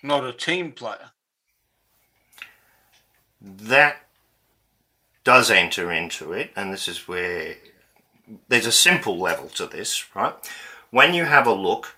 not 0.03 0.25
a 0.25 0.33
team 0.33 0.73
player. 0.73 1.11
that 3.45 4.07
does 5.25 5.51
enter 5.51 5.91
into 5.93 6.33
it, 6.33 6.53
and 6.57 6.73
this 6.73 6.89
is 6.89 7.09
where 7.09 7.57
there's 8.49 8.67
a 8.67 8.73
simple 8.73 9.19
level 9.19 9.49
to 9.49 9.67
this, 9.67 10.15
right? 10.15 10.35
When 10.91 11.15
you 11.15 11.25
have 11.25 11.47
a 11.47 11.53
look 11.53 11.97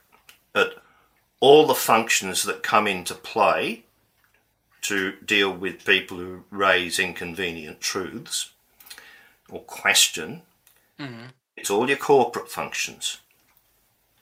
all 1.45 1.67
the 1.67 1.75
functions 1.75 2.43
that 2.45 2.63
come 2.63 2.87
into 2.87 3.15
play 3.15 3.83
to 4.81 5.13
deal 5.23 5.53
with 5.53 5.85
people 5.85 6.17
who 6.17 6.43
raise 6.51 6.99
inconvenient 6.99 7.83
truths 7.83 8.53
or 9.51 9.61
question. 9.61 10.41
Mm-hmm. 10.99 11.27
It's 11.55 11.69
all 11.69 11.87
your 11.87 11.99
corporate 11.99 12.49
functions 12.49 13.19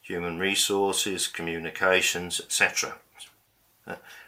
human 0.00 0.36
resources, 0.40 1.28
communications, 1.28 2.40
etc. 2.40 2.96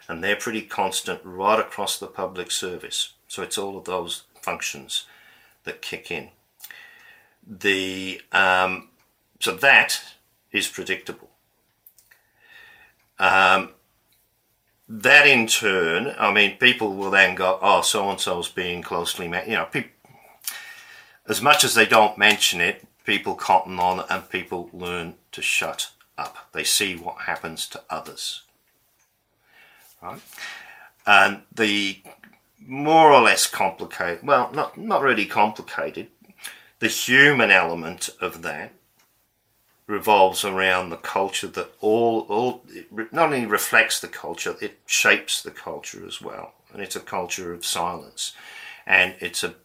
And 0.07 0.23
they're 0.23 0.37
pretty 0.37 0.61
constant 0.61 1.19
right 1.25 1.59
across 1.59 1.99
the 1.99 2.07
public 2.07 2.49
service. 2.49 3.11
So 3.27 3.43
it's 3.43 3.57
all 3.57 3.77
of 3.77 3.83
those 3.83 4.23
functions 4.41 5.05
that 5.65 5.81
kick 5.81 6.09
in. 6.09 6.29
The 7.45 8.21
um, 8.31 8.87
so 9.41 9.51
that 9.51 10.01
is 10.53 10.69
predictable. 10.69 11.29
Um, 13.19 13.71
that 14.87 15.25
in 15.27 15.47
turn, 15.47 16.15
I 16.19 16.31
mean, 16.31 16.57
people 16.57 16.95
will 16.95 17.11
then 17.11 17.35
go, 17.35 17.57
"Oh, 17.61 17.81
so 17.81 18.09
and 18.09 18.19
so's 18.19 18.49
being 18.49 18.81
closely, 18.81 19.27
ma-. 19.27 19.43
you 19.43 19.55
know." 19.55 19.65
Pe- 19.65 19.89
as 21.27 21.41
much 21.41 21.63
as 21.63 21.73
they 21.73 21.85
don't 21.85 22.17
mention 22.17 22.61
it, 22.61 22.85
people 23.03 23.35
cotton 23.35 23.79
on 23.79 24.05
and 24.09 24.29
people 24.29 24.69
learn 24.73 25.15
to 25.31 25.41
shut 25.41 25.91
up. 26.17 26.49
They 26.51 26.63
see 26.63 26.95
what 26.95 27.21
happens 27.21 27.67
to 27.69 27.81
others. 27.89 28.43
Right? 30.01 30.21
And 31.07 31.41
the 31.51 32.01
more 32.59 33.11
or 33.11 33.21
less 33.21 33.47
complicated, 33.47 34.25
well, 34.25 34.51
not, 34.51 34.77
not 34.77 35.01
really 35.01 35.25
complicated, 35.25 36.07
the 36.79 36.87
human 36.87 37.51
element 37.51 38.09
of 38.21 38.41
that 38.41 38.73
revolves 39.87 40.43
around 40.43 40.89
the 40.89 40.97
culture 40.97 41.47
that 41.47 41.71
all, 41.79 42.21
all 42.21 42.63
not 43.11 43.31
only 43.31 43.45
reflects 43.45 43.99
the 43.99 44.07
culture, 44.07 44.55
it 44.61 44.79
shapes 44.85 45.43
the 45.43 45.51
culture 45.51 46.05
as 46.07 46.21
well. 46.21 46.53
And 46.73 46.81
it's 46.81 46.95
a 46.95 47.01
culture 47.01 47.53
of 47.53 47.65
silence. 47.65 48.33
And 48.87 49.15
it's 49.19 49.43
a 49.43 49.55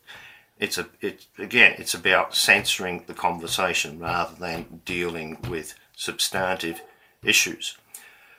it's 0.61 0.77
a 0.77 0.87
it 1.01 1.27
again 1.39 1.75
it's 1.79 1.95
about 1.95 2.37
censoring 2.37 3.03
the 3.07 3.15
conversation 3.15 3.99
rather 3.99 4.35
than 4.37 4.83
dealing 4.85 5.39
with 5.49 5.75
substantive 5.97 6.83
issues 7.25 7.77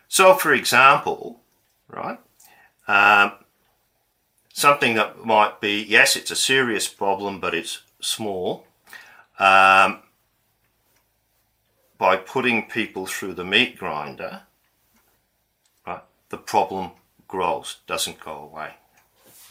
so 0.08 0.36
for 0.36 0.54
example 0.54 1.42
right 1.90 2.20
um, 2.88 3.34
something 4.54 4.94
that 4.94 5.26
might 5.26 5.60
be 5.60 5.82
yes 5.84 6.16
it's 6.16 6.32
a 6.32 6.36
serious 6.36 6.88
problem 6.88 7.40
but 7.40 7.56
it's 7.56 7.82
small 8.00 8.66
um, 9.40 10.00
by 12.01 12.17
putting 12.17 12.67
people 12.67 13.05
through 13.05 13.34
the 13.36 13.46
meat 13.46 13.77
grinder 13.77 14.41
right 15.86 16.03
the 16.29 16.38
problem 16.38 16.89
grows 17.27 17.77
doesn't 17.86 18.20
go 18.20 18.34
away 18.34 18.72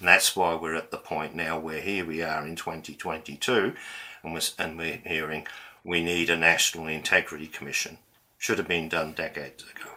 and 0.01 0.09
that's 0.09 0.35
why 0.35 0.55
we're 0.55 0.75
at 0.75 0.91
the 0.91 0.97
point 0.99 1.35
now 1.35 1.59
where 1.59 1.81
here 1.81 2.05
we 2.05 2.23
are 2.23 2.47
in 2.47 2.57
2022 2.57 3.75
and 4.23 4.35
we're, 4.35 4.41
and 4.59 4.77
we're 4.77 5.01
hearing 5.05 5.47
we 5.85 6.03
need 6.03 6.31
a 6.31 6.37
National 6.37 6.87
Integrity 6.87 7.47
Commission. 7.47 7.99
Should 8.39 8.59
have 8.59 8.69
been 8.69 8.89
done 8.89 9.13
decades 9.13 9.65
ago. 9.65 9.91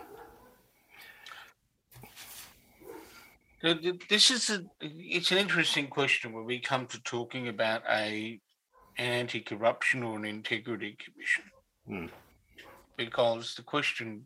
This 4.09 4.29
is 4.29 4.49
a, 4.49 4.65
it's 4.81 5.31
an 5.31 5.37
interesting 5.37 5.87
question 5.87 6.33
when 6.33 6.43
we 6.43 6.59
come 6.59 6.85
to 6.87 7.01
talking 7.01 7.47
about 7.47 7.83
a 7.89 8.41
an 8.97 9.05
anti-corruption 9.05 10.03
or 10.03 10.17
an 10.17 10.25
integrity 10.25 10.95
commission, 11.03 11.45
hmm. 11.87 12.05
Because 12.97 13.55
the 13.55 13.63
question 13.63 14.25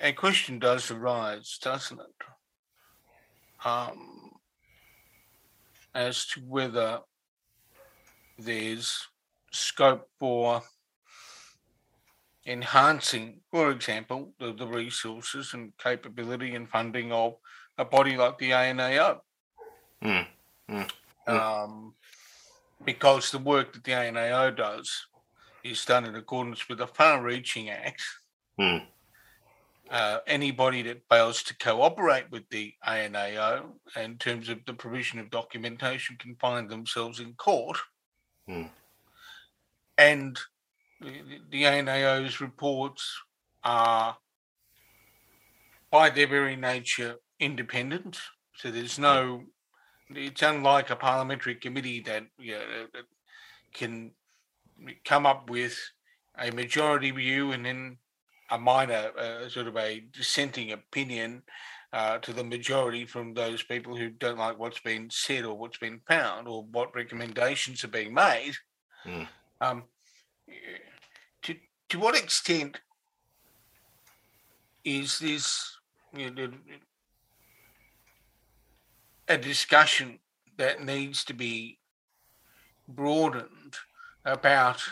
a 0.00 0.12
question 0.12 0.58
does 0.58 0.90
arise, 0.90 1.58
doesn't 1.62 2.00
it? 2.00 3.66
Um, 3.66 4.32
as 5.94 6.26
to 6.28 6.40
whether 6.40 7.00
there's 8.38 9.06
scope 9.52 10.08
for 10.18 10.62
enhancing, 12.46 13.40
for 13.50 13.70
example, 13.70 14.32
the, 14.40 14.52
the 14.52 14.66
resources 14.66 15.54
and 15.54 15.76
capability 15.78 16.54
and 16.54 16.68
funding 16.68 17.12
of 17.12 17.34
a 17.78 17.84
body 17.84 18.16
like 18.16 18.38
the 18.38 18.50
ANAO. 18.50 19.20
Mm. 20.02 20.26
Mm. 20.68 20.90
Um, 21.28 21.94
because 22.84 23.30
the 23.30 23.38
work 23.38 23.72
that 23.74 23.84
the 23.84 23.92
ANAO 23.92 24.56
does 24.56 25.06
is 25.64 25.84
done 25.84 26.04
in 26.04 26.14
accordance 26.14 26.68
with 26.68 26.78
the 26.78 26.86
Far 26.86 27.22
Reaching 27.22 27.70
Act. 27.70 28.02
Mm 28.58 28.82
uh, 29.92 30.18
anybody 30.26 30.80
that 30.82 31.02
fails 31.10 31.42
to 31.42 31.56
cooperate 31.58 32.24
with 32.30 32.48
the 32.48 32.72
ANAO 32.86 33.72
in 34.02 34.16
terms 34.16 34.48
of 34.48 34.58
the 34.66 34.72
provision 34.72 35.18
of 35.18 35.30
documentation 35.30 36.16
can 36.16 36.34
find 36.36 36.68
themselves 36.68 37.20
in 37.20 37.34
court. 37.34 37.76
Hmm. 38.48 38.64
And 39.98 40.38
the, 41.00 41.22
the 41.50 41.64
ANAO's 41.64 42.40
reports 42.40 43.06
are, 43.62 44.16
by 45.90 46.08
their 46.08 46.26
very 46.26 46.56
nature, 46.56 47.16
independent. 47.38 48.18
So 48.56 48.70
there's 48.70 48.98
no, 48.98 49.42
it's 50.08 50.40
unlike 50.40 50.88
a 50.88 50.96
parliamentary 50.96 51.56
committee 51.56 52.00
that, 52.00 52.24
you 52.38 52.52
know, 52.52 52.86
that 52.94 53.04
can 53.74 54.12
come 55.04 55.26
up 55.26 55.50
with 55.50 55.78
a 56.38 56.50
majority 56.50 57.10
view 57.10 57.52
and 57.52 57.64
then 57.64 57.98
a 58.50 58.58
minor 58.58 59.10
uh, 59.18 59.48
sort 59.48 59.66
of 59.66 59.76
a 59.76 60.04
dissenting 60.12 60.72
opinion 60.72 61.42
uh, 61.92 62.18
to 62.18 62.32
the 62.32 62.44
majority 62.44 63.04
from 63.04 63.34
those 63.34 63.62
people 63.62 63.96
who 63.96 64.08
don't 64.08 64.38
like 64.38 64.58
what's 64.58 64.80
been 64.80 65.08
said 65.10 65.44
or 65.44 65.56
what's 65.56 65.78
been 65.78 66.00
found 66.08 66.48
or 66.48 66.64
what 66.72 66.94
recommendations 66.94 67.84
are 67.84 67.88
being 67.88 68.14
made. 68.14 68.54
Mm. 69.04 69.28
Um, 69.60 69.82
to 71.42 71.54
to 71.90 71.98
what 71.98 72.16
extent 72.16 72.80
is 74.84 75.18
this 75.18 75.78
you 76.16 76.30
know, 76.30 76.50
a 79.28 79.38
discussion 79.38 80.18
that 80.56 80.84
needs 80.84 81.24
to 81.24 81.34
be 81.34 81.78
broadened 82.88 83.76
about 84.24 84.82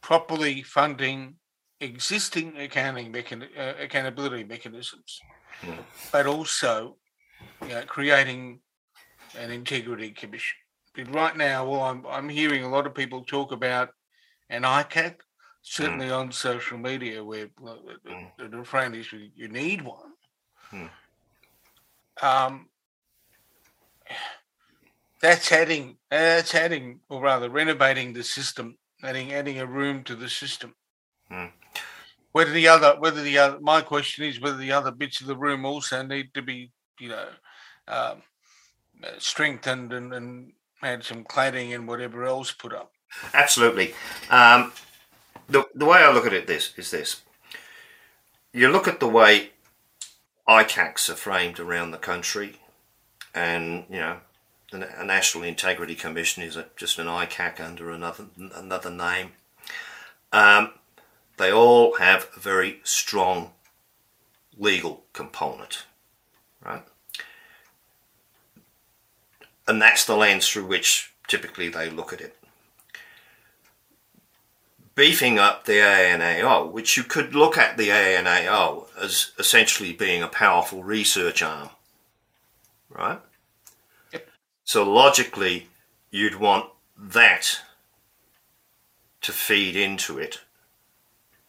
properly 0.00 0.62
funding 0.62 1.36
existing 1.80 2.56
accounting 2.58 3.12
mechan- 3.12 3.48
uh, 3.58 3.74
accountability 3.80 4.44
mechanisms, 4.44 5.20
yeah. 5.66 5.76
but 6.12 6.26
also 6.26 6.96
you 7.62 7.68
know, 7.68 7.82
creating 7.86 8.60
an 9.38 9.50
integrity 9.50 10.10
commission. 10.10 10.58
But 10.94 11.14
right 11.14 11.36
now, 11.36 11.68
well, 11.68 11.82
I'm 11.82 12.04
I'm 12.06 12.28
hearing 12.28 12.64
a 12.64 12.68
lot 12.68 12.86
of 12.86 12.94
people 12.94 13.24
talk 13.24 13.52
about 13.52 13.90
an 14.50 14.62
ICAC, 14.62 15.16
certainly 15.62 16.08
mm. 16.08 16.18
on 16.18 16.32
social 16.32 16.78
media, 16.78 17.24
where 17.24 17.46
mm. 17.46 18.30
the, 18.36 18.48
the, 18.48 18.58
refrain 18.58 18.94
is 18.94 19.06
you 19.12 19.48
need 19.48 19.82
one. 19.82 20.12
Mm. 20.72 20.90
Um, 22.22 22.66
that's 25.20 25.52
adding 25.52 25.96
that's 26.10 26.54
adding, 26.54 27.00
or 27.08 27.20
rather, 27.20 27.50
renovating 27.50 28.12
the 28.12 28.22
system, 28.22 28.76
adding 29.02 29.32
adding 29.32 29.60
a 29.60 29.66
room 29.66 30.02
to 30.04 30.14
the 30.14 30.28
system. 30.28 30.74
Mm. 31.30 31.50
Whether 32.32 32.52
the 32.52 32.68
other, 32.68 32.96
whether 32.98 33.22
the 33.22 33.38
other, 33.38 33.60
my 33.60 33.80
question 33.80 34.24
is 34.24 34.40
whether 34.40 34.56
the 34.56 34.72
other 34.72 34.90
bits 34.90 35.20
of 35.20 35.26
the 35.26 35.36
room 35.36 35.64
also 35.64 36.02
need 36.02 36.32
to 36.34 36.42
be, 36.42 36.70
you 37.00 37.08
know, 37.08 37.26
um, 37.88 38.22
strengthened 39.18 39.92
and, 39.92 40.14
and 40.14 40.52
had 40.80 41.02
some 41.02 41.24
cladding 41.24 41.74
and 41.74 41.88
whatever 41.88 42.24
else 42.24 42.52
put 42.52 42.72
up. 42.72 42.92
Absolutely. 43.34 43.94
Um, 44.30 44.72
the 45.48 45.66
the 45.74 45.84
way 45.84 45.98
I 45.98 46.12
look 46.12 46.26
at 46.26 46.32
it 46.32 46.46
this 46.46 46.72
is 46.76 46.90
this. 46.90 47.22
You 48.52 48.68
look 48.68 48.88
at 48.88 49.00
the 49.00 49.08
way 49.08 49.50
ICACs 50.48 51.08
are 51.08 51.14
framed 51.14 51.60
around 51.60 51.90
the 51.90 51.98
country, 51.98 52.56
and 53.34 53.84
you 53.90 53.98
know, 53.98 54.18
a 54.72 55.04
National 55.04 55.44
Integrity 55.44 55.94
Commission 55.94 56.42
is 56.42 56.56
a, 56.56 56.66
just 56.76 56.98
an 56.98 57.06
ICAC 57.06 57.60
under 57.60 57.90
another 57.90 58.26
another 58.54 58.90
name. 58.90 59.32
Um, 60.32 60.72
they 61.38 61.52
all 61.52 61.96
have 61.96 62.28
a 62.36 62.40
very 62.40 62.80
strong 62.84 63.52
legal 64.56 65.04
component, 65.12 65.86
right? 66.64 66.84
And 69.66 69.80
that's 69.80 70.04
the 70.04 70.16
lens 70.16 70.48
through 70.48 70.66
which 70.66 71.12
typically 71.26 71.68
they 71.68 71.88
look 71.90 72.12
at 72.12 72.20
it. 72.20 72.36
Beefing 74.94 75.38
up 75.38 75.64
the 75.64 75.80
ANAO, 75.80 76.70
which 76.70 76.96
you 76.96 77.04
could 77.04 77.34
look 77.34 77.56
at 77.56 77.76
the 77.76 77.88
ANAO 77.88 78.86
as 79.00 79.32
essentially 79.38 79.92
being 79.92 80.22
a 80.22 80.28
powerful 80.28 80.84
research 80.84 81.42
arm, 81.42 81.70
right? 82.90 83.20
So 84.70 84.88
logically, 84.88 85.66
you'd 86.12 86.36
want 86.36 86.70
that 86.96 87.58
to 89.20 89.32
feed 89.32 89.74
into 89.74 90.16
it 90.16 90.42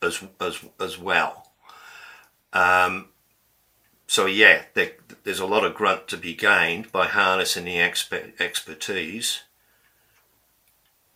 as 0.01 0.23
as 0.39 0.65
as 0.79 0.97
well. 0.97 1.51
Um, 2.51 3.09
so 4.07 4.25
yeah, 4.25 4.63
there, 4.73 4.93
there's 5.23 5.39
a 5.39 5.45
lot 5.45 5.63
of 5.63 5.75
grunt 5.75 6.07
to 6.07 6.17
be 6.17 6.33
gained 6.33 6.91
by 6.91 7.05
harnessing 7.05 7.65
the 7.65 7.75
exper- 7.75 8.33
expertise 8.41 9.41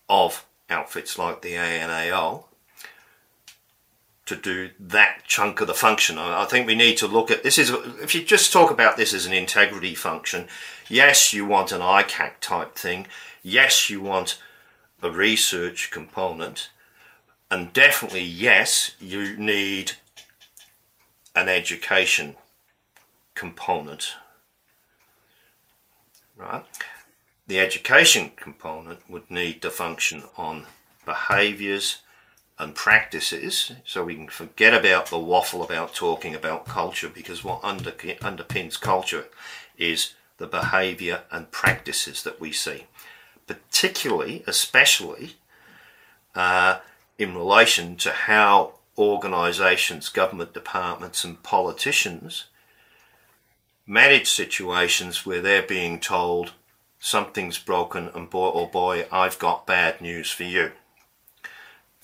of 0.07 0.45
outfits 0.69 1.17
like 1.17 1.41
the 1.41 1.55
ANAO 1.55 2.43
to 4.27 4.35
do 4.35 4.69
that 4.79 5.23
chunk 5.25 5.59
of 5.59 5.65
the 5.65 5.73
function. 5.73 6.19
I 6.19 6.45
think 6.45 6.67
we 6.67 6.75
need 6.75 6.97
to 6.97 7.07
look 7.07 7.31
at 7.31 7.41
this 7.41 7.57
is 7.57 7.71
if 7.99 8.13
you 8.13 8.23
just 8.23 8.53
talk 8.53 8.69
about 8.69 8.95
this 8.95 9.11
as 9.11 9.25
an 9.25 9.33
integrity 9.33 9.95
function, 9.95 10.47
yes, 10.89 11.33
you 11.33 11.45
want 11.45 11.71
an 11.71 11.81
ICAC 11.81 12.33
type 12.41 12.75
thing, 12.75 13.07
yes, 13.43 13.89
you 13.89 14.01
want 14.01 14.39
a 15.01 15.11
research 15.11 15.91
component, 15.91 16.69
and 17.51 17.73
definitely 17.73 18.23
yes, 18.23 18.91
you 18.99 19.37
need 19.37 19.93
an 21.35 21.49
education 21.49 22.35
component. 23.35 24.15
Right? 26.35 26.65
The 27.47 27.59
education 27.59 28.31
component 28.35 29.09
would 29.09 29.29
need 29.29 29.61
to 29.61 29.69
function 29.69 30.23
on 30.37 30.65
behaviors 31.05 31.99
and 32.57 32.73
practices 32.73 33.73
so 33.85 34.03
we 34.03 34.15
can 34.15 34.29
forget 34.29 34.73
about 34.73 35.07
the 35.07 35.19
waffle 35.19 35.61
about 35.61 35.93
talking 35.93 36.33
about 36.33 36.65
culture 36.65 37.09
because 37.09 37.43
what 37.43 37.63
under, 37.63 37.91
underpins 37.91 38.79
culture 38.79 39.25
is 39.77 40.13
the 40.37 40.47
behavior 40.47 41.23
and 41.31 41.51
practices 41.51 42.23
that 42.23 42.39
we 42.39 42.51
see 42.51 42.85
particularly 43.47 44.43
especially 44.47 45.35
uh, 46.33 46.79
in 47.17 47.35
relation 47.35 47.95
to 47.95 48.11
how 48.11 48.73
organisations 48.97 50.09
government 50.09 50.53
departments 50.53 51.23
and 51.23 51.43
politicians 51.43 52.45
manage 53.85 54.29
situations 54.29 55.25
where 55.25 55.41
they're 55.41 55.61
being 55.61 55.99
told 55.99 56.53
something's 56.99 57.59
broken 57.59 58.09
and 58.15 58.29
boy 58.29 58.51
oh 58.53 58.65
boy 58.65 59.05
I've 59.11 59.37
got 59.37 59.67
bad 59.67 60.01
news 60.01 60.31
for 60.31 60.43
you 60.43 60.71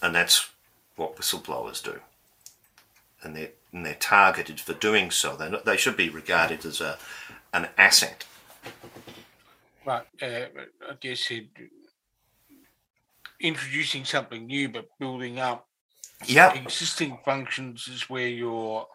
and 0.01 0.15
that's 0.15 0.49
what 0.95 1.15
whistleblowers 1.15 1.83
do. 1.83 1.99
And 3.23 3.35
they're, 3.35 3.49
and 3.71 3.85
they're 3.85 3.95
targeted 3.95 4.59
for 4.59 4.73
doing 4.73 5.11
so. 5.11 5.35
They 5.35 5.51
they 5.63 5.77
should 5.77 5.95
be 5.95 6.09
regarded 6.09 6.65
as 6.65 6.81
a 6.81 6.97
an 7.53 7.69
asset. 7.77 8.25
Right. 9.85 10.05
Uh, 10.21 10.45
I 10.89 10.93
guess 10.99 11.29
it, 11.31 11.47
introducing 13.39 14.05
something 14.05 14.45
new, 14.45 14.69
but 14.69 14.87
building 14.99 15.39
up 15.39 15.67
yeah 16.27 16.53
existing 16.53 17.17
functions 17.25 17.87
is 17.87 18.07
where 18.07 18.27
your 18.27 18.85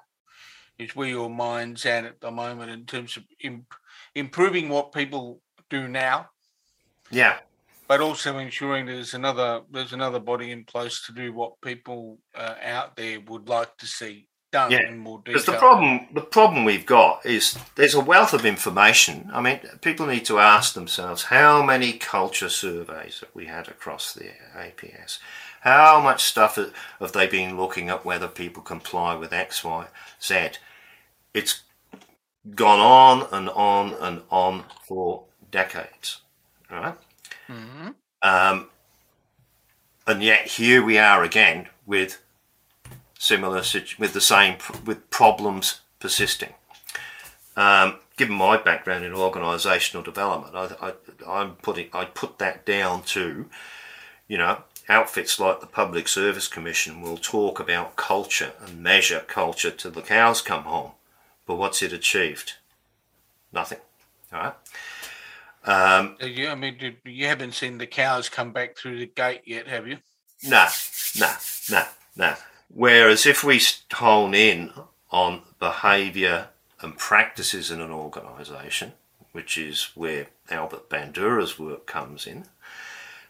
is 0.79 0.95
where 0.95 1.09
your 1.09 1.29
mind's 1.29 1.85
at 1.85 2.05
at 2.05 2.21
the 2.21 2.31
moment 2.31 2.71
in 2.71 2.87
terms 2.87 3.17
of 3.17 3.25
imp- 3.41 3.75
improving 4.15 4.69
what 4.69 4.93
people 4.93 5.41
do 5.69 5.89
now. 5.89 6.29
Yeah 7.11 7.39
but 7.89 8.01
also 8.01 8.39
ensuring 8.39 8.87
there's 8.87 9.15
another 9.15 9.63
there's 9.71 9.93
another 9.93 10.19
body 10.19 10.51
in 10.51 10.65
place 10.65 11.05
to 11.07 11.13
do 11.13 11.33
what 11.33 11.61
people 11.61 12.19
uh, 12.35 12.55
out 12.63 12.97
there 12.97 13.21
would 13.21 13.49
like 13.49 13.77
to 13.79 13.87
see 13.87 14.29
done 14.53 14.71
yeah. 14.71 14.89
in 14.89 14.99
more 14.99 15.19
detail. 15.19 15.35
Because 15.35 15.47
the 15.47 15.59
problem 15.59 16.07
the 16.13 16.21
problem 16.21 16.65
we've 16.65 16.87
got 16.87 17.25
is 17.25 17.59
there's 17.75 17.95
a 17.95 18.01
wealth 18.01 18.33
of 18.33 18.45
information. 18.45 19.31
I 19.33 19.41
mean, 19.41 19.61
people 19.81 20.07
need 20.07 20.25
to 20.27 20.39
ask 20.39 20.75
themselves 20.75 21.25
how 21.25 21.63
many 21.63 21.93
culture 21.95 22.49
surveys 22.49 23.21
have 23.21 23.31
we 23.35 23.47
had 23.47 23.69
across 23.69 24.13
the 24.15 24.31
APS. 24.57 25.19
How 25.61 26.01
much 26.01 26.25
stuff 26.25 26.59
have 27.01 27.13
they 27.13 27.27
been 27.27 27.57
looking 27.57 27.89
at 27.89 28.05
whether 28.05 28.29
people 28.29 28.63
comply 28.63 29.15
with 29.17 29.33
X, 29.33 29.65
Y, 29.65 29.87
Z? 30.23 30.51
It's 31.35 31.63
gone 32.55 32.79
on 32.79 33.29
and 33.33 33.49
on 33.51 33.95
and 33.95 34.23
on 34.31 34.65
for 34.87 35.25
decades, 35.51 36.21
right? 36.71 36.95
Mm-hmm. 37.49 37.89
Um, 38.23 38.69
and 40.07 40.23
yet 40.23 40.47
here 40.47 40.85
we 40.85 40.99
are 40.99 41.25
again 41.25 41.69
with 41.85 42.23
similar 43.19 43.63
with 43.99 44.13
the 44.13 44.21
same 44.21 44.57
with 44.85 45.11
problems 45.11 45.81
persisting. 45.99 46.55
Um, 47.57 47.97
given 48.17 48.35
my 48.35 48.57
background 48.57 49.05
in 49.05 49.13
organisational 49.13 50.05
development, 50.05 50.55
I, 50.55 50.89
I, 50.89 50.93
I'm 51.27 51.53
putting 51.57 51.89
I 51.93 52.05
put 52.05 52.39
that 52.39 52.67
down 52.67 53.03
to, 53.05 53.47
you 54.29 54.39
know, 54.39 54.63
outfits 54.89 55.41
like 55.41 55.61
the 55.61 55.67
Public 55.67 56.09
Service 56.09 56.49
Commission 56.49 57.01
will 57.01 57.17
talk 57.17 57.59
about 57.59 57.97
culture 57.97 58.53
and 58.65 58.83
measure 58.83 59.21
culture 59.21 59.71
till 59.71 59.91
the 59.91 60.03
cows 60.03 60.41
come 60.41 60.65
home, 60.65 60.93
but 61.47 61.57
what's 61.57 61.83
it 61.83 61.93
achieved? 61.93 62.55
Nothing. 63.53 63.79
All 64.33 64.41
right. 64.41 64.55
Um, 65.65 66.17
yeah, 66.21 66.53
I 66.53 66.55
mean, 66.55 66.97
you 67.05 67.27
haven't 67.27 67.55
seen 67.55 67.79
the 67.79 67.87
cows 67.87 68.29
come 68.29 68.53
back 68.53 68.77
through 68.77 68.99
the 68.99 69.07
gate 69.07 69.43
yet, 69.47 69.67
have 69.67 69.89
you? 69.89 69.99
No, 70.45 70.67
no, 71.19 71.33
no, 71.71 71.85
no. 72.15 72.35
Whereas 72.69 73.27
if 73.27 73.43
we 73.43 73.61
hone 73.93 74.35
in 74.35 74.73
on 75.11 75.43
behaviour 75.59 76.49
and 76.81 76.99
practices 76.99 77.71
in 77.71 77.81
an 77.81 77.91
organisation, 77.91 78.93
which 79.33 79.57
is 79.57 79.91
where 79.95 80.29
Albert 80.51 80.89
Bandura's 80.89 81.59
work 81.59 81.87
comes 81.87 82.27
in, 82.27 82.47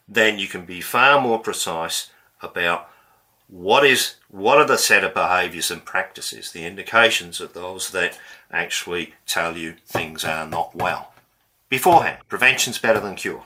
then 0.08 0.38
you 0.38 0.46
can 0.46 0.64
be 0.64 0.80
far 0.80 1.20
more 1.20 1.38
precise 1.38 2.10
about 2.40 2.88
what 3.48 3.86
is 3.86 4.16
what 4.28 4.58
are 4.58 4.66
the 4.66 4.78
set 4.78 5.04
of 5.04 5.14
behaviours 5.14 5.70
and 5.70 5.84
practices, 5.84 6.50
the 6.50 6.64
indications 6.64 7.40
of 7.40 7.52
those 7.52 7.90
that 7.90 8.18
actually 8.50 9.14
tell 9.26 9.56
you 9.56 9.74
things 9.86 10.24
are 10.24 10.46
not 10.46 10.74
well 10.74 11.12
beforehand. 11.68 12.18
Prevention's 12.28 12.78
better 12.78 13.00
than 13.00 13.14
cure. 13.14 13.44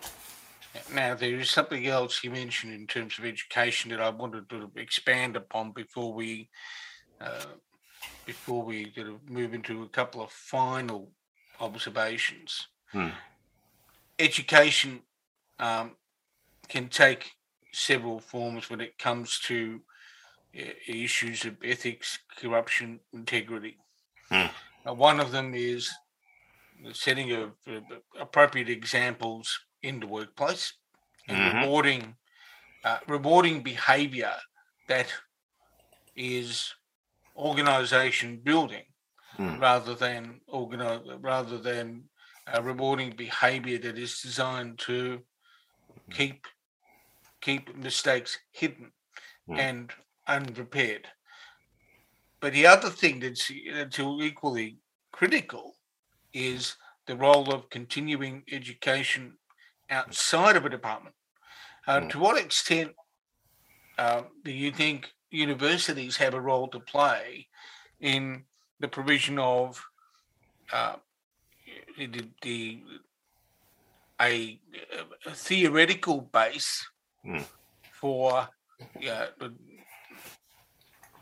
Now, 0.94 1.14
there 1.14 1.34
is 1.34 1.50
something 1.50 1.86
else 1.86 2.22
you 2.22 2.30
mentioned 2.30 2.72
in 2.72 2.86
terms 2.86 3.18
of 3.18 3.24
education 3.24 3.90
that 3.90 4.00
I 4.00 4.10
wanted 4.10 4.48
to 4.50 4.70
expand 4.76 5.36
upon 5.36 5.72
before 5.72 6.14
we 6.14 6.48
uh, 7.20 7.44
before 8.24 8.62
we 8.62 8.92
sort 8.94 9.08
of 9.08 9.28
move 9.28 9.52
into 9.52 9.82
a 9.82 9.88
couple 9.88 10.22
of 10.22 10.30
final 10.30 11.10
observations. 11.60 12.68
Hmm. 12.92 13.08
Education 14.18 15.00
um, 15.58 15.96
can 16.68 16.88
take 16.88 17.32
several 17.72 18.20
forms 18.20 18.70
when 18.70 18.80
it 18.80 18.98
comes 18.98 19.38
to 19.40 19.80
uh, 20.58 20.62
issues 20.86 21.44
of 21.44 21.56
ethics, 21.64 22.18
corruption, 22.36 23.00
integrity. 23.12 23.76
Hmm. 24.30 24.46
Uh, 24.86 24.94
one 24.94 25.20
of 25.20 25.32
them 25.32 25.52
is 25.54 25.90
the 26.84 26.94
setting 26.94 27.32
of 27.32 27.50
uh, 27.68 27.80
appropriate 28.18 28.68
examples 28.68 29.58
in 29.82 30.00
the 30.00 30.06
workplace 30.06 30.74
and 31.28 31.38
mm-hmm. 31.38 31.58
rewarding 31.58 32.16
uh, 32.84 32.98
rewarding 33.06 33.62
behavior 33.62 34.32
that 34.88 35.12
is 36.16 36.74
organization 37.36 38.40
building 38.42 38.84
mm. 39.38 39.60
rather 39.60 39.94
than 39.94 40.40
organize 40.48 41.00
rather 41.20 41.58
than 41.58 42.02
uh, 42.52 42.62
rewarding 42.62 43.10
behavior 43.16 43.78
that 43.78 43.98
is 43.98 44.20
designed 44.20 44.78
to 44.78 45.20
keep 46.10 46.46
keep 47.40 47.74
mistakes 47.76 48.38
hidden 48.52 48.90
mm. 49.48 49.58
and 49.58 49.92
unrepaired 50.26 51.06
but 52.40 52.54
the 52.54 52.66
other 52.66 52.88
thing 52.88 53.20
that's, 53.20 53.50
that's 53.72 54.00
equally 54.00 54.78
critical 55.12 55.76
is 56.32 56.76
the 57.06 57.16
role 57.16 57.52
of 57.52 57.68
continuing 57.70 58.42
education 58.50 59.36
outside 59.90 60.56
of 60.56 60.64
a 60.64 60.68
department. 60.68 61.14
Uh, 61.86 62.00
mm. 62.00 62.10
To 62.10 62.18
what 62.18 62.38
extent 62.38 62.92
uh, 63.98 64.22
do 64.44 64.52
you 64.52 64.70
think 64.70 65.12
universities 65.30 66.16
have 66.16 66.34
a 66.34 66.40
role 66.40 66.68
to 66.68 66.80
play 66.80 67.48
in 68.00 68.44
the 68.80 68.88
provision 68.88 69.38
of 69.38 69.82
uh, 70.72 70.94
the, 71.98 72.28
the 72.42 72.82
a, 74.20 74.60
a, 75.26 75.30
theoretical 75.32 76.20
base 76.20 76.86
mm. 77.26 77.44
for 77.92 78.48
the, 79.00 79.52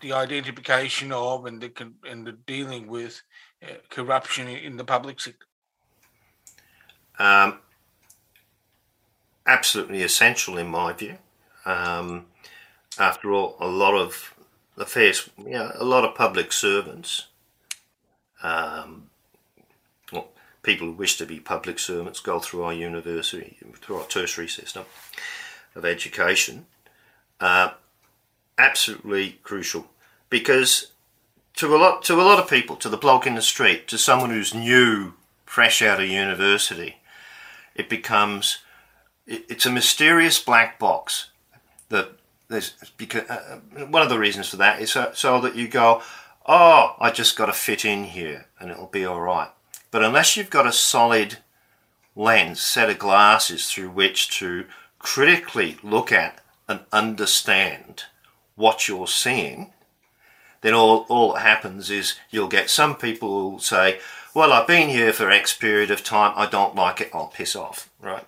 the 0.00 0.12
identification 0.12 1.12
of 1.12 1.46
and 1.46 1.60
the 1.60 1.72
and 2.08 2.26
the 2.26 2.32
dealing 2.32 2.86
with 2.86 3.20
uh, 3.62 3.74
corruption 3.88 4.48
in 4.48 4.76
the 4.76 4.84
public 4.84 5.20
sector? 5.20 5.46
Um, 7.18 7.60
absolutely 9.48 10.02
essential 10.02 10.58
in 10.58 10.68
my 10.68 10.92
view. 10.92 11.16
Um, 11.64 12.26
after 12.98 13.32
all, 13.32 13.56
a 13.58 13.66
lot 13.66 13.94
of 13.94 14.34
affairs, 14.76 15.28
you 15.38 15.50
know, 15.50 15.72
a 15.74 15.84
lot 15.84 16.04
of 16.04 16.14
public 16.14 16.52
servants, 16.52 17.26
um, 18.42 19.10
well, 20.12 20.28
people 20.62 20.86
who 20.86 20.92
wish 20.92 21.16
to 21.16 21.26
be 21.26 21.40
public 21.40 21.78
servants 21.78 22.20
go 22.20 22.38
through 22.38 22.62
our 22.62 22.72
university, 22.72 23.56
through 23.80 23.96
our 23.96 24.06
tertiary 24.06 24.48
system 24.48 24.84
of 25.74 25.84
education. 25.84 26.66
Uh, 27.40 27.70
absolutely 28.58 29.38
crucial 29.44 29.86
because 30.28 30.88
to 31.54 31.74
a 31.74 31.78
lot 31.78 32.02
to 32.02 32.14
a 32.14 32.22
lot 32.22 32.38
of 32.38 32.50
people, 32.50 32.76
to 32.76 32.88
the 32.88 32.96
bloke 32.96 33.26
in 33.26 33.34
the 33.34 33.42
street, 33.42 33.88
to 33.88 33.96
someone 33.96 34.30
who's 34.30 34.54
new, 34.54 35.14
fresh 35.46 35.80
out 35.80 36.00
of 36.00 36.08
university, 36.08 36.96
it 37.74 37.88
becomes 37.88 38.58
it's 39.28 39.66
a 39.66 39.70
mysterious 39.70 40.42
black 40.42 40.78
box 40.78 41.30
that 41.90 42.12
there's 42.48 42.74
because 42.96 43.28
uh, 43.28 43.60
one 43.88 44.02
of 44.02 44.08
the 44.08 44.18
reasons 44.18 44.48
for 44.48 44.56
that 44.56 44.80
is 44.80 44.92
so, 44.92 45.12
so 45.14 45.40
that 45.40 45.54
you 45.54 45.68
go, 45.68 46.02
oh, 46.46 46.96
I 46.98 47.10
just 47.10 47.36
got 47.36 47.46
to 47.46 47.52
fit 47.52 47.84
in 47.84 48.04
here 48.04 48.46
and 48.58 48.70
it'll 48.70 48.86
be 48.86 49.04
all 49.04 49.20
right. 49.20 49.50
But 49.90 50.02
unless 50.02 50.36
you've 50.36 50.50
got 50.50 50.66
a 50.66 50.72
solid 50.72 51.38
lens, 52.16 52.60
set 52.60 52.90
of 52.90 52.98
glasses 52.98 53.70
through 53.70 53.90
which 53.90 54.30
to 54.38 54.64
critically 54.98 55.76
look 55.82 56.10
at 56.10 56.40
and 56.66 56.80
understand 56.92 58.04
what 58.56 58.88
you're 58.88 59.06
seeing, 59.06 59.72
then 60.62 60.74
all, 60.74 61.06
all 61.08 61.34
that 61.34 61.40
happens 61.40 61.90
is 61.90 62.16
you'll 62.30 62.48
get 62.48 62.70
some 62.70 62.96
people 62.96 63.28
who 63.28 63.48
will 63.50 63.60
say, 63.60 64.00
well, 64.34 64.52
I've 64.52 64.66
been 64.66 64.88
here 64.88 65.12
for 65.12 65.30
X 65.30 65.56
period 65.56 65.90
of 65.90 66.02
time, 66.02 66.32
I 66.34 66.46
don't 66.46 66.74
like 66.74 67.00
it, 67.00 67.10
I'll 67.14 67.28
piss 67.28 67.54
off, 67.54 67.88
right? 68.00 68.24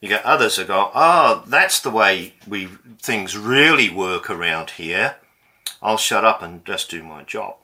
You 0.00 0.08
get 0.08 0.24
others 0.24 0.56
who 0.56 0.64
go, 0.64 0.90
oh, 0.94 1.42
that's 1.46 1.80
the 1.80 1.90
way 1.90 2.34
we 2.46 2.68
things 3.00 3.36
really 3.36 3.90
work 3.90 4.30
around 4.30 4.70
here. 4.70 5.16
I'll 5.82 5.96
shut 5.96 6.24
up 6.24 6.42
and 6.42 6.64
just 6.64 6.90
do 6.90 7.02
my 7.02 7.22
job. 7.24 7.56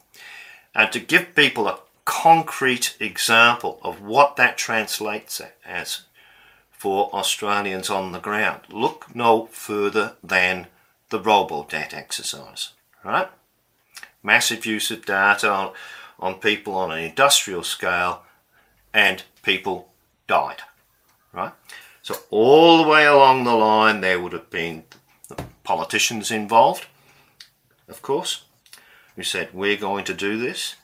And 0.75 0.91
to 0.93 1.01
give 1.01 1.35
people 1.35 1.69
a 1.69 1.79
concrete 2.05 2.97
example 3.01 3.79
of 3.83 4.03
what 4.03 4.37
that 4.37 4.59
translates 4.59 5.41
as 5.65 6.03
for 6.71 7.09
Australians 7.15 7.89
on 7.89 8.13
the 8.13 8.19
ground, 8.19 8.63
look 8.69 9.15
no 9.15 9.47
further 9.47 10.17
than 10.23 10.67
the 11.11 11.21
Robodebt 11.21 11.95
exercise, 11.95 12.71
right? 13.05 13.29
Massive 14.23 14.67
use 14.67 14.91
of 14.91 15.07
data 15.07 15.51
on, 15.51 15.73
on 16.19 16.35
people 16.35 16.75
on 16.75 16.91
an 16.91 16.99
industrial 16.99 17.63
scale, 17.63 18.23
and 18.93 19.23
people 19.43 19.93
died, 20.27 20.63
right? 21.33 21.53
So 22.05 22.19
all 22.29 22.83
the 22.83 22.89
way 22.89 23.07
along 23.07 23.45
the 23.45 23.55
line, 23.55 24.03
there 24.03 24.21
would 24.21 24.35
have 24.35 24.51
been 24.51 24.85
politicians 25.63 26.31
involved, 26.31 26.85
of 27.89 28.03
course, 28.03 28.45
who 29.17 29.23
said, 29.23 29.55
we're 29.55 29.79
going 29.79 30.05
to 30.05 30.13
do 30.13 30.37
this. 30.37 30.75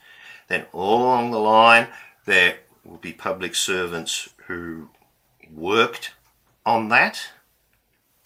Then 0.49 0.65
all 0.73 1.03
along 1.03 1.31
the 1.31 1.39
line, 1.39 1.89
there 2.25 2.61
would 2.87 3.03
be 3.03 3.13
public 3.13 3.55
servants 3.55 4.31
who 4.47 4.89
worked 5.55 6.15
on 6.65 6.89
that, 6.89 7.21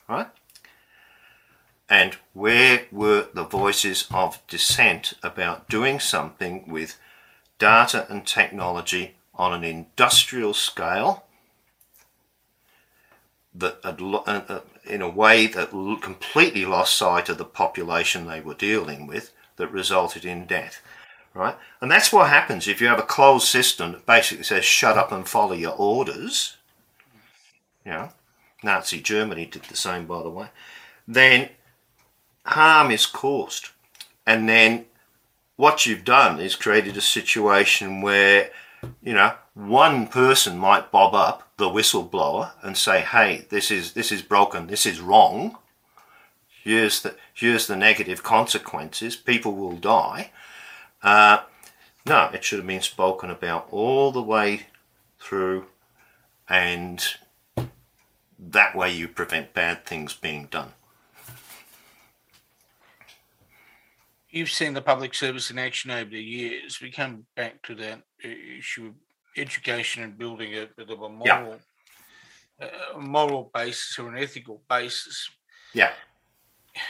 right? 0.08 0.28
And 1.88 2.16
where 2.32 2.86
were 2.92 3.26
the 3.34 3.42
voices 3.42 4.06
of 4.12 4.40
dissent 4.46 5.14
about 5.20 5.68
doing 5.68 5.98
something 5.98 6.68
with 6.68 6.96
data 7.58 8.06
and 8.08 8.24
technology 8.24 9.16
on 9.34 9.52
an 9.52 9.64
industrial 9.64 10.54
scale 10.54 11.24
that 13.54 13.78
had, 13.84 14.62
in 14.84 15.02
a 15.02 15.08
way 15.08 15.46
that 15.46 15.70
completely 16.02 16.64
lost 16.64 16.96
sight 16.96 17.28
of 17.28 17.38
the 17.38 17.44
population 17.44 18.26
they 18.26 18.40
were 18.40 18.54
dealing 18.54 19.06
with 19.06 19.32
that 19.56 19.70
resulted 19.70 20.24
in 20.24 20.46
death 20.46 20.80
right? 21.32 21.56
And 21.80 21.90
that's 21.90 22.12
what 22.12 22.28
happens 22.28 22.68
if 22.68 22.80
you 22.80 22.86
have 22.86 23.00
a 23.00 23.02
closed 23.02 23.48
system 23.48 23.90
that 23.90 24.06
basically 24.06 24.44
says 24.44 24.64
shut 24.64 24.96
up 24.96 25.10
and 25.10 25.28
follow 25.28 25.54
your 25.54 25.74
orders 25.76 26.56
you 27.84 27.92
know? 27.92 28.10
Nazi 28.62 29.00
germany 29.00 29.46
did 29.46 29.64
the 29.64 29.76
same 29.76 30.06
by 30.06 30.22
the 30.22 30.30
way. 30.30 30.48
Then 31.06 31.50
harm 32.46 32.90
is 32.90 33.06
caused. 33.06 33.68
And 34.26 34.48
then 34.48 34.86
what 35.56 35.86
you've 35.86 36.04
done 36.04 36.40
is 36.40 36.56
created 36.56 36.96
a 36.96 37.02
situation 37.02 38.00
where 38.00 38.50
you 39.02 39.12
know 39.12 39.34
one 39.54 40.08
person 40.08 40.58
might 40.58 40.90
bob 40.90 41.14
up 41.14 41.48
the 41.56 41.68
whistleblower 41.68 42.52
and 42.62 42.76
say, 42.76 43.00
"Hey, 43.00 43.46
this 43.50 43.70
is 43.70 43.92
this 43.92 44.10
is 44.10 44.22
broken. 44.22 44.66
This 44.66 44.84
is 44.84 45.00
wrong. 45.00 45.58
Here's 46.62 47.02
the 47.02 47.16
here's 47.32 47.66
the 47.66 47.76
negative 47.76 48.22
consequences. 48.22 49.16
People 49.16 49.54
will 49.54 49.76
die." 49.76 50.32
Uh, 51.02 51.42
no, 52.06 52.30
it 52.34 52.44
should 52.44 52.58
have 52.58 52.66
been 52.66 52.82
spoken 52.82 53.30
about 53.30 53.68
all 53.70 54.10
the 54.10 54.22
way 54.22 54.66
through, 55.20 55.66
and 56.48 57.02
that 58.38 58.74
way 58.74 58.92
you 58.92 59.06
prevent 59.08 59.54
bad 59.54 59.86
things 59.86 60.14
being 60.14 60.46
done. 60.46 60.72
You've 64.28 64.50
seen 64.50 64.74
the 64.74 64.82
public 64.82 65.14
service 65.14 65.48
in 65.50 65.60
action 65.60 65.92
over 65.92 66.10
the 66.10 66.20
years. 66.20 66.80
We 66.80 66.90
come 66.90 67.26
back 67.36 67.62
to 67.62 67.74
that 67.76 68.02
issue 68.20 68.94
education 69.36 70.02
and 70.02 70.18
building 70.18 70.52
it 70.52 70.70
with 70.76 70.90
a 70.90 70.96
moral, 70.96 71.60
yeah. 72.60 72.68
a 72.94 72.98
moral 72.98 73.50
basis 73.54 73.98
or 73.98 74.08
an 74.08 74.22
ethical 74.22 74.62
basis. 74.68 75.30
Yeah. 75.72 75.92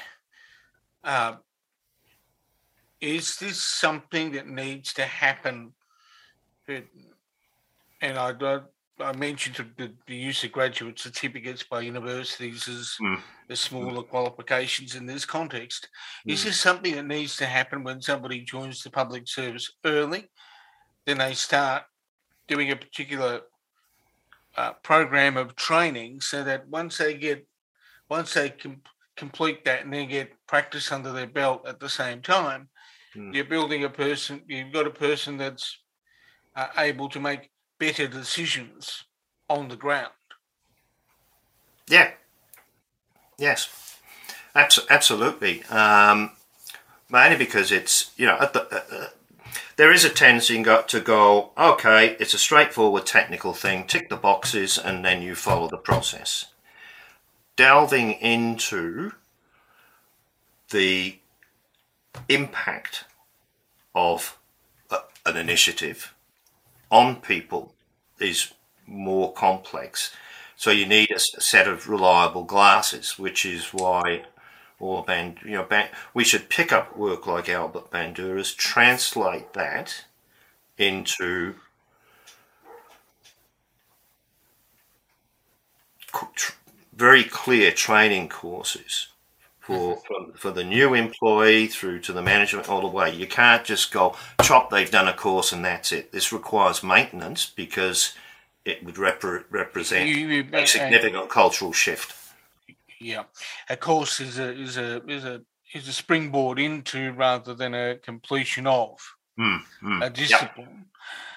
Uh, 1.03 1.37
is 2.99 3.37
this 3.37 3.61
something 3.61 4.33
that 4.33 4.49
needs 4.49 4.95
to 4.95 5.03
happen? 5.03 5.75
And 6.67 8.19
I, 8.19 8.33
I 9.01 9.13
mentioned 9.17 9.57
the, 9.77 9.93
the, 10.07 10.17
use 10.17 10.45
of 10.45 10.53
graduate 10.53 10.99
certificates 10.99 11.63
by 11.65 11.81
universities 11.81 12.69
as 12.69 12.97
mm. 13.03 13.21
the 13.49 13.57
smaller 13.57 14.03
mm. 14.03 14.09
qualifications 14.09 14.95
in 14.95 15.05
this 15.05 15.25
context. 15.25 15.89
Mm. 16.27 16.33
Is 16.33 16.45
this 16.45 16.61
something 16.61 16.95
that 16.95 17.07
needs 17.07 17.37
to 17.39 17.47
happen 17.47 17.85
when 17.85 18.01
somebody 18.01 18.41
joins 18.41 18.83
the 18.83 18.91
public 18.91 19.29
service 19.29 19.71
early? 19.85 20.31
Then 21.07 21.19
they 21.19 21.35
start 21.35 21.83
doing 22.49 22.71
a 22.71 22.77
particular 22.77 23.43
uh, 24.57 24.73
program 24.83 25.37
of 25.37 25.57
training 25.57 26.21
so 26.21 26.45
that 26.45 26.69
once 26.69 26.99
they 26.99 27.15
get 27.15 27.47
once 28.09 28.35
they 28.35 28.51
com- 28.51 28.83
complete 29.17 29.65
that 29.65 29.85
and 29.85 29.93
then 29.93 30.09
get 30.09 30.33
practice 30.47 30.93
under 30.93 31.13
their 31.13 31.27
belt 31.27 31.67
at 31.67 31.81
the 31.81 31.89
same 31.89 32.21
time 32.21 32.69
mm. 33.17 33.35
you're 33.35 33.45
building 33.45 33.85
a 33.85 33.89
person 33.89 34.43
you've 34.47 34.73
got 34.73 34.87
a 34.87 34.91
person 34.91 35.37
that's 35.37 35.79
uh, 36.57 36.69
able 36.79 37.09
to 37.09 37.21
make 37.21 37.51
better 37.79 38.07
decisions 38.07 39.05
on 39.49 39.69
the 39.69 39.77
ground. 39.77 40.13
Yeah. 41.89 42.13
Yes. 43.39 43.99
Abs- 44.55 44.87
absolutely. 44.89 45.65
Um, 45.65 46.33
mainly 47.11 47.37
because 47.37 47.73
it's 47.73 48.13
you 48.17 48.27
know 48.27 48.39
at 48.41 48.53
the 48.53 48.63
uh, 48.63 49.09
there 49.77 49.93
is 49.93 50.05
a 50.05 50.11
tendency 50.11 50.63
to 50.63 51.01
go, 51.01 51.51
okay, 51.59 52.17
it's 52.21 52.35
a 52.35 52.39
straightforward 52.39 53.07
technical 53.07 53.53
thing, 53.53 53.87
tick 53.87 54.09
the 54.09 54.17
boxes, 54.17 54.79
and 54.79 55.05
then 55.05 55.23
you 55.23 55.35
follow 55.35 55.69
the 55.69 55.77
process. 55.77 56.47
Delving 57.57 58.13
into 58.13 59.13
the 60.71 61.19
impact 62.29 63.05
of 63.95 64.39
an 65.27 65.37
initiative 65.37 66.15
on 66.91 67.17
people 67.17 67.75
is 68.21 68.53
more 68.87 69.33
complex. 69.33 70.13
So 70.57 70.71
you 70.71 70.87
need 70.87 71.11
a 71.11 71.19
set 71.19 71.67
of 71.67 71.89
reliable 71.89 72.45
glasses, 72.45 73.19
which 73.19 73.45
is 73.45 73.67
why 73.73 74.25
or 74.81 75.05
band, 75.05 75.39
you 75.45 75.53
know, 75.53 75.63
band, 75.63 75.91
we 76.13 76.25
should 76.25 76.49
pick 76.49 76.73
up 76.73 76.97
work 76.97 77.27
like 77.27 77.49
Albert 77.49 77.91
Bandura's, 77.91 78.53
translate 78.53 79.53
that 79.53 80.05
into 80.77 81.55
very 86.95 87.25
clear 87.25 87.71
training 87.71 88.29
courses 88.29 89.09
for, 89.61 89.97
for, 90.07 90.37
for 90.37 90.51
the 90.51 90.65
new 90.65 90.95
employee 90.95 91.67
through 91.67 91.99
to 92.01 92.13
the 92.13 92.23
management 92.23 92.69
all 92.69 92.83
the 92.83 92.87
way. 92.87 93.15
You 93.15 93.27
can't 93.27 93.65
just 93.65 93.93
go 93.93 94.15
chop. 94.43 94.71
They've 94.71 94.91
done 94.91 95.09
a 95.09 95.15
course 95.15 95.53
and 95.53 95.65
that's 95.65 95.91
it. 95.93 96.13
This 96.13 96.33
requires 96.33 96.83
maintenance 96.83 97.47
because 97.47 98.15
it 98.65 98.85
would 98.85 98.99
rep- 98.99 99.25
represent 99.51 100.09
a 100.53 100.67
significant 100.67 101.31
cultural 101.31 101.73
shift. 101.73 102.15
Yeah, 103.05 103.25
Of 103.69 103.81
course 103.81 104.19
is 104.21 104.39
a 104.39 104.51
is 104.59 104.79
a 104.79 105.05
is 105.07 105.25
a 105.25 105.43
is 105.75 105.89
a 105.89 105.93
springboard 105.93 106.59
into 106.59 107.13
rather 107.13 107.53
than 107.53 107.75
a 107.75 107.97
completion 107.97 108.67
of 108.67 108.99
mm, 109.39 109.61
mm, 109.83 110.07
a 110.07 110.09
discipline. 110.09 110.87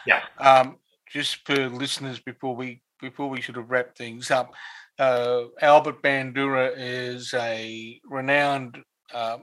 Yeah. 0.05 0.21
yeah. 0.39 0.59
Um, 0.59 0.77
just 1.11 1.45
for 1.45 1.67
listeners, 1.67 2.19
before 2.19 2.55
we 2.55 2.81
before 3.01 3.29
we 3.29 3.41
sort 3.41 3.57
of 3.57 3.69
wrap 3.69 3.97
things 3.97 4.31
up, 4.31 4.53
uh, 4.97 5.43
Albert 5.61 6.01
Bandura 6.01 6.71
is 6.77 7.33
a 7.33 7.99
renowned, 8.05 8.81
uh, 9.13 9.39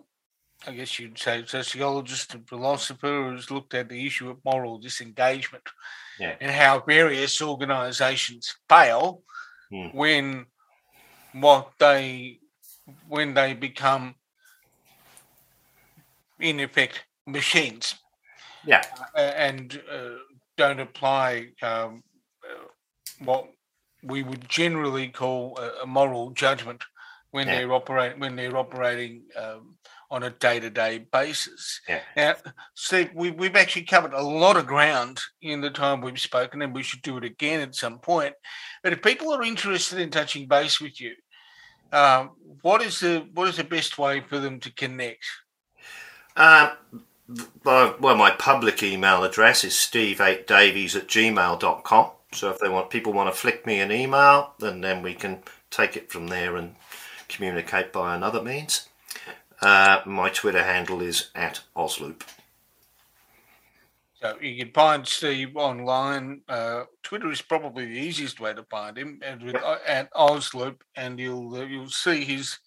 I 0.66 0.72
guess 0.72 0.98
you'd 0.98 1.18
say, 1.18 1.44
sociologist 1.46 2.34
and 2.34 2.48
philosopher 2.48 3.30
who's 3.30 3.50
looked 3.50 3.74
at 3.74 3.90
the 3.90 4.06
issue 4.06 4.30
of 4.30 4.44
moral 4.46 4.78
disengagement 4.78 5.64
yeah. 6.18 6.36
and 6.40 6.50
how 6.50 6.80
various 6.80 7.42
organisations 7.42 8.56
fail 8.68 9.22
mm. 9.70 9.94
when 9.94 10.46
what 11.34 11.72
they 11.78 12.38
when 13.08 13.34
they 13.34 13.54
become 13.54 14.14
in 16.40 16.60
effect 16.60 17.04
machines. 17.26 17.96
Yeah. 18.66 18.82
Uh, 19.16 19.20
and 19.20 19.80
uh, 19.90 20.16
don't 20.56 20.80
apply 20.80 21.48
um, 21.62 22.02
what 23.24 23.48
we 24.02 24.22
would 24.22 24.48
generally 24.48 25.08
call 25.08 25.58
a, 25.58 25.82
a 25.82 25.86
moral 25.86 26.30
judgment 26.30 26.84
when 27.30 27.46
Yeah. 27.48 27.56
they're 27.56 27.72
operating 27.72 28.20
when 28.20 28.36
they're 28.36 28.56
operating 28.56 29.22
um, 29.36 29.76
on 30.10 30.22
a 30.22 30.30
day-to-day 30.30 31.06
basis. 31.10 31.80
Yeah. 31.88 32.00
Now, 32.16 32.34
Steve, 32.74 33.10
we, 33.14 33.32
we've 33.32 33.56
actually 33.56 33.86
covered 33.86 34.12
a 34.12 34.22
lot 34.22 34.56
of 34.56 34.66
ground 34.66 35.20
in 35.42 35.60
the 35.60 35.70
time 35.70 36.00
we've 36.00 36.20
spoken, 36.20 36.62
and 36.62 36.72
we 36.72 36.84
should 36.84 37.02
do 37.02 37.16
it 37.16 37.24
again 37.24 37.60
at 37.60 37.74
some 37.74 37.98
point. 37.98 38.34
But 38.82 38.92
if 38.92 39.02
people 39.02 39.32
are 39.32 39.42
interested 39.42 39.98
in 39.98 40.10
touching 40.10 40.46
base 40.46 40.80
with 40.80 41.00
you, 41.00 41.14
um, 41.92 42.30
what 42.62 42.82
is 42.82 43.00
the 43.00 43.26
what 43.34 43.48
is 43.48 43.56
the 43.56 43.64
best 43.64 43.98
way 43.98 44.20
for 44.20 44.38
them 44.38 44.60
to 44.60 44.72
connect? 44.72 45.24
Um, 46.36 46.70
well, 47.64 47.96
well, 48.00 48.16
my 48.16 48.30
public 48.30 48.82
email 48.82 49.24
address 49.24 49.64
is 49.64 49.72
steve8davies 49.72 50.96
at 50.96 51.08
gmail.com. 51.08 52.10
So 52.32 52.50
if 52.50 52.58
they 52.58 52.68
want 52.68 52.90
people 52.90 53.12
want 53.12 53.32
to 53.32 53.38
flick 53.38 53.64
me 53.66 53.80
an 53.80 53.92
email, 53.92 54.54
then 54.58 54.80
then 54.80 55.02
we 55.02 55.14
can 55.14 55.42
take 55.70 55.96
it 55.96 56.10
from 56.10 56.28
there 56.28 56.56
and 56.56 56.74
communicate 57.28 57.92
by 57.92 58.14
another 58.14 58.42
means. 58.42 58.88
Uh, 59.60 60.00
my 60.04 60.28
Twitter 60.28 60.62
handle 60.62 61.00
is 61.00 61.30
at 61.34 61.60
Osloop. 61.76 62.22
So 64.24 64.38
you 64.40 64.64
can 64.64 64.72
find 64.72 65.06
Steve 65.06 65.54
online. 65.54 66.40
Uh, 66.48 66.84
Twitter 67.02 67.30
is 67.30 67.42
probably 67.42 67.84
the 67.84 67.98
easiest 68.00 68.40
way 68.40 68.54
to 68.54 68.64
find 68.70 68.96
him, 68.96 69.18
and 69.22 69.42
with 69.42 69.56
uh, 69.56 69.76
at 69.86 70.10
Osloop, 70.14 70.76
and 70.96 71.20
you'll 71.20 71.54
uh, 71.54 71.64
you'll 71.66 71.90
see 71.90 72.24
his 72.24 72.58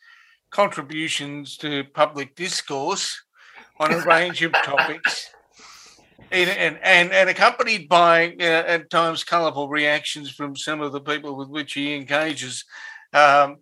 contributions 0.52 1.58
to 1.58 1.84
public 1.96 2.36
discourse 2.36 3.20
on 3.80 3.92
a 3.92 4.00
range 4.06 4.44
of 4.44 4.52
topics, 4.52 5.32
and 6.32 6.48
and 6.52 6.78
and, 6.84 7.12
and 7.12 7.28
accompanied 7.28 7.90
by 7.90 8.36
uh, 8.40 8.44
at 8.44 8.92
times 8.92 9.24
colourful 9.24 9.68
reactions 9.68 10.30
from 10.30 10.56
some 10.56 10.80
of 10.80 10.92
the 10.92 11.02
people 11.02 11.36
with 11.36 11.50
which 11.50 11.74
he 11.74 11.96
engages. 11.96 12.66
Um, 13.14 13.58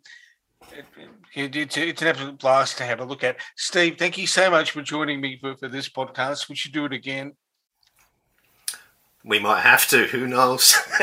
it- 0.74 0.86
it- 1.34 1.56
it's, 1.56 1.78
it's 1.78 2.02
an 2.02 2.08
absolute 2.10 2.40
blast 2.40 2.78
to 2.78 2.84
have 2.86 3.00
a 3.00 3.06
look 3.06 3.24
at. 3.24 3.38
Steve, 3.56 3.98
thank 3.98 4.18
you 4.18 4.26
so 4.28 4.50
much 4.50 4.72
for 4.72 4.82
joining 4.82 5.22
me 5.22 5.38
for, 5.40 5.56
for 5.56 5.68
this 5.70 5.88
podcast. 5.88 6.50
We 6.50 6.56
should 6.56 6.72
do 6.74 6.86
it 6.86 6.94
again. 6.94 7.34
We 9.26 9.40
might 9.40 9.62
have 9.62 9.88
to. 9.88 10.06
Who 10.06 10.28
knows? 10.28 10.76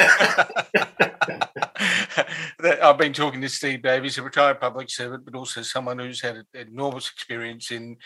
I've 2.80 2.98
been 2.98 3.12
talking 3.12 3.40
to 3.40 3.48
Steve 3.48 3.82
Davies, 3.82 4.16
a 4.16 4.22
retired 4.22 4.60
public 4.60 4.90
servant, 4.90 5.24
but 5.24 5.34
also 5.34 5.62
someone 5.62 5.98
who's 5.98 6.20
had 6.20 6.44
enormous 6.54 7.10
experience 7.10 7.72
in 7.72 7.96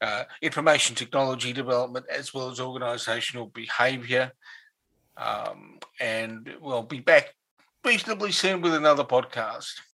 uh, 0.00 0.24
information 0.42 0.96
technology 0.96 1.52
development 1.52 2.06
as 2.10 2.34
well 2.34 2.50
as 2.50 2.58
organisational 2.58 3.52
behaviour. 3.54 4.32
Um, 5.16 5.78
and 6.00 6.52
we'll 6.60 6.82
be 6.82 6.98
back 6.98 7.32
reasonably 7.84 8.32
soon 8.32 8.62
with 8.62 8.74
another 8.74 9.04
podcast. 9.04 9.80